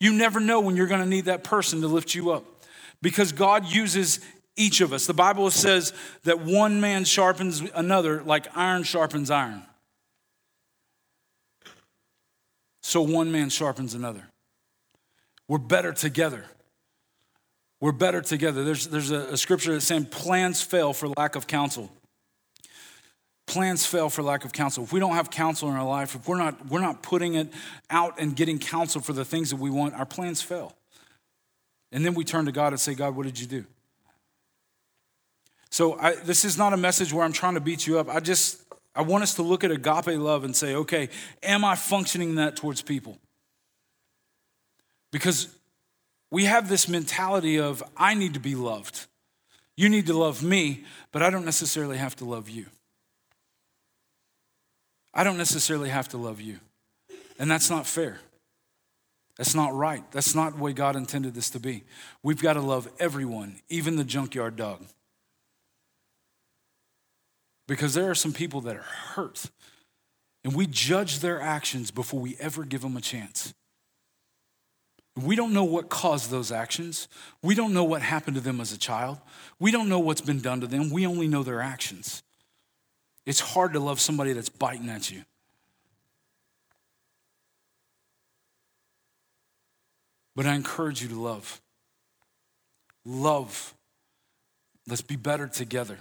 You 0.00 0.12
never 0.12 0.40
know 0.40 0.60
when 0.60 0.76
you're 0.76 0.88
to 0.88 1.06
need 1.06 1.26
that 1.26 1.44
person 1.44 1.80
to 1.82 1.86
lift 1.86 2.14
you 2.14 2.30
up 2.32 2.44
because 3.00 3.32
God 3.32 3.66
uses 3.66 4.20
each 4.56 4.80
of 4.80 4.92
us. 4.92 5.06
The 5.06 5.14
Bible 5.14 5.50
says 5.50 5.92
that 6.24 6.40
one 6.40 6.80
man 6.80 7.04
sharpens 7.04 7.62
another 7.74 8.22
like 8.22 8.46
iron 8.56 8.82
sharpens 8.82 9.30
iron. 9.30 9.62
So 12.82 13.00
one 13.00 13.30
man 13.30 13.48
sharpens 13.48 13.94
another. 13.94 14.24
We're 15.48 15.58
better 15.58 15.92
together. 15.92 16.46
We're 17.80 17.92
better 17.92 18.20
together. 18.20 18.64
There's, 18.64 18.88
there's 18.88 19.10
a, 19.10 19.20
a 19.32 19.36
scripture 19.36 19.72
that's 19.72 19.84
saying 19.84 20.06
plans 20.06 20.62
fail 20.62 20.92
for 20.92 21.08
lack 21.08 21.36
of 21.36 21.46
counsel 21.46 21.90
plans 23.52 23.84
fail 23.84 24.08
for 24.08 24.22
lack 24.22 24.46
of 24.46 24.52
counsel. 24.52 24.82
If 24.82 24.92
we 24.92 25.00
don't 25.00 25.12
have 25.12 25.30
counsel 25.30 25.68
in 25.68 25.76
our 25.76 25.86
life, 25.86 26.14
if 26.14 26.26
we're 26.26 26.38
not, 26.38 26.68
we're 26.68 26.80
not 26.80 27.02
putting 27.02 27.34
it 27.34 27.52
out 27.90 28.18
and 28.18 28.34
getting 28.34 28.58
counsel 28.58 29.02
for 29.02 29.12
the 29.12 29.26
things 29.26 29.50
that 29.50 29.56
we 29.56 29.68
want, 29.68 29.94
our 29.94 30.06
plans 30.06 30.40
fail. 30.40 30.74
And 31.92 32.02
then 32.04 32.14
we 32.14 32.24
turn 32.24 32.46
to 32.46 32.52
God 32.52 32.72
and 32.72 32.80
say, 32.80 32.94
God, 32.94 33.14
what 33.14 33.26
did 33.26 33.38
you 33.38 33.46
do? 33.46 33.66
So 35.70 35.98
I, 35.98 36.14
this 36.14 36.46
is 36.46 36.56
not 36.56 36.72
a 36.72 36.78
message 36.78 37.12
where 37.12 37.24
I'm 37.24 37.32
trying 37.32 37.54
to 37.54 37.60
beat 37.60 37.86
you 37.86 37.98
up. 37.98 38.08
I 38.08 38.20
just, 38.20 38.62
I 38.94 39.02
want 39.02 39.22
us 39.22 39.34
to 39.34 39.42
look 39.42 39.64
at 39.64 39.70
agape 39.70 40.18
love 40.18 40.44
and 40.44 40.56
say, 40.56 40.74
okay, 40.74 41.10
am 41.42 41.62
I 41.62 41.76
functioning 41.76 42.36
that 42.36 42.56
towards 42.56 42.80
people? 42.80 43.18
Because 45.10 45.54
we 46.30 46.46
have 46.46 46.70
this 46.70 46.88
mentality 46.88 47.60
of, 47.60 47.82
I 47.98 48.14
need 48.14 48.32
to 48.32 48.40
be 48.40 48.54
loved. 48.54 49.06
You 49.76 49.90
need 49.90 50.06
to 50.06 50.14
love 50.14 50.42
me, 50.42 50.84
but 51.10 51.22
I 51.22 51.28
don't 51.28 51.44
necessarily 51.44 51.98
have 51.98 52.16
to 52.16 52.24
love 52.24 52.48
you. 52.48 52.66
I 55.14 55.24
don't 55.24 55.36
necessarily 55.36 55.90
have 55.90 56.08
to 56.08 56.16
love 56.16 56.40
you. 56.40 56.58
And 57.38 57.50
that's 57.50 57.70
not 57.70 57.86
fair. 57.86 58.20
That's 59.36 59.54
not 59.54 59.74
right. 59.74 60.04
That's 60.12 60.34
not 60.34 60.56
the 60.56 60.62
way 60.62 60.72
God 60.72 60.94
intended 60.96 61.34
this 61.34 61.50
to 61.50 61.60
be. 61.60 61.84
We've 62.22 62.42
got 62.42 62.54
to 62.54 62.60
love 62.60 62.88
everyone, 62.98 63.60
even 63.68 63.96
the 63.96 64.04
junkyard 64.04 64.56
dog. 64.56 64.84
Because 67.66 67.94
there 67.94 68.10
are 68.10 68.14
some 68.14 68.32
people 68.32 68.60
that 68.62 68.76
are 68.76 68.82
hurt, 68.82 69.46
and 70.44 70.54
we 70.54 70.66
judge 70.66 71.20
their 71.20 71.40
actions 71.40 71.90
before 71.90 72.20
we 72.20 72.36
ever 72.38 72.64
give 72.64 72.82
them 72.82 72.96
a 72.96 73.00
chance. 73.00 73.54
We 75.16 75.36
don't 75.36 75.52
know 75.52 75.64
what 75.64 75.88
caused 75.88 76.30
those 76.30 76.50
actions. 76.50 77.06
We 77.42 77.54
don't 77.54 77.74
know 77.74 77.84
what 77.84 78.02
happened 78.02 78.36
to 78.36 78.40
them 78.40 78.60
as 78.60 78.72
a 78.72 78.78
child. 78.78 79.18
We 79.58 79.70
don't 79.70 79.88
know 79.88 79.98
what's 79.98 80.22
been 80.22 80.40
done 80.40 80.60
to 80.60 80.66
them. 80.66 80.90
We 80.90 81.06
only 81.06 81.28
know 81.28 81.42
their 81.42 81.60
actions. 81.60 82.22
It's 83.24 83.40
hard 83.40 83.74
to 83.74 83.80
love 83.80 84.00
somebody 84.00 84.32
that's 84.32 84.48
biting 84.48 84.88
at 84.88 85.10
you. 85.10 85.24
But 90.34 90.46
I 90.46 90.54
encourage 90.54 91.02
you 91.02 91.08
to 91.08 91.20
love. 91.20 91.60
Love. 93.04 93.74
Let's 94.86 95.02
be 95.02 95.16
better 95.16 95.46
together. 95.46 95.98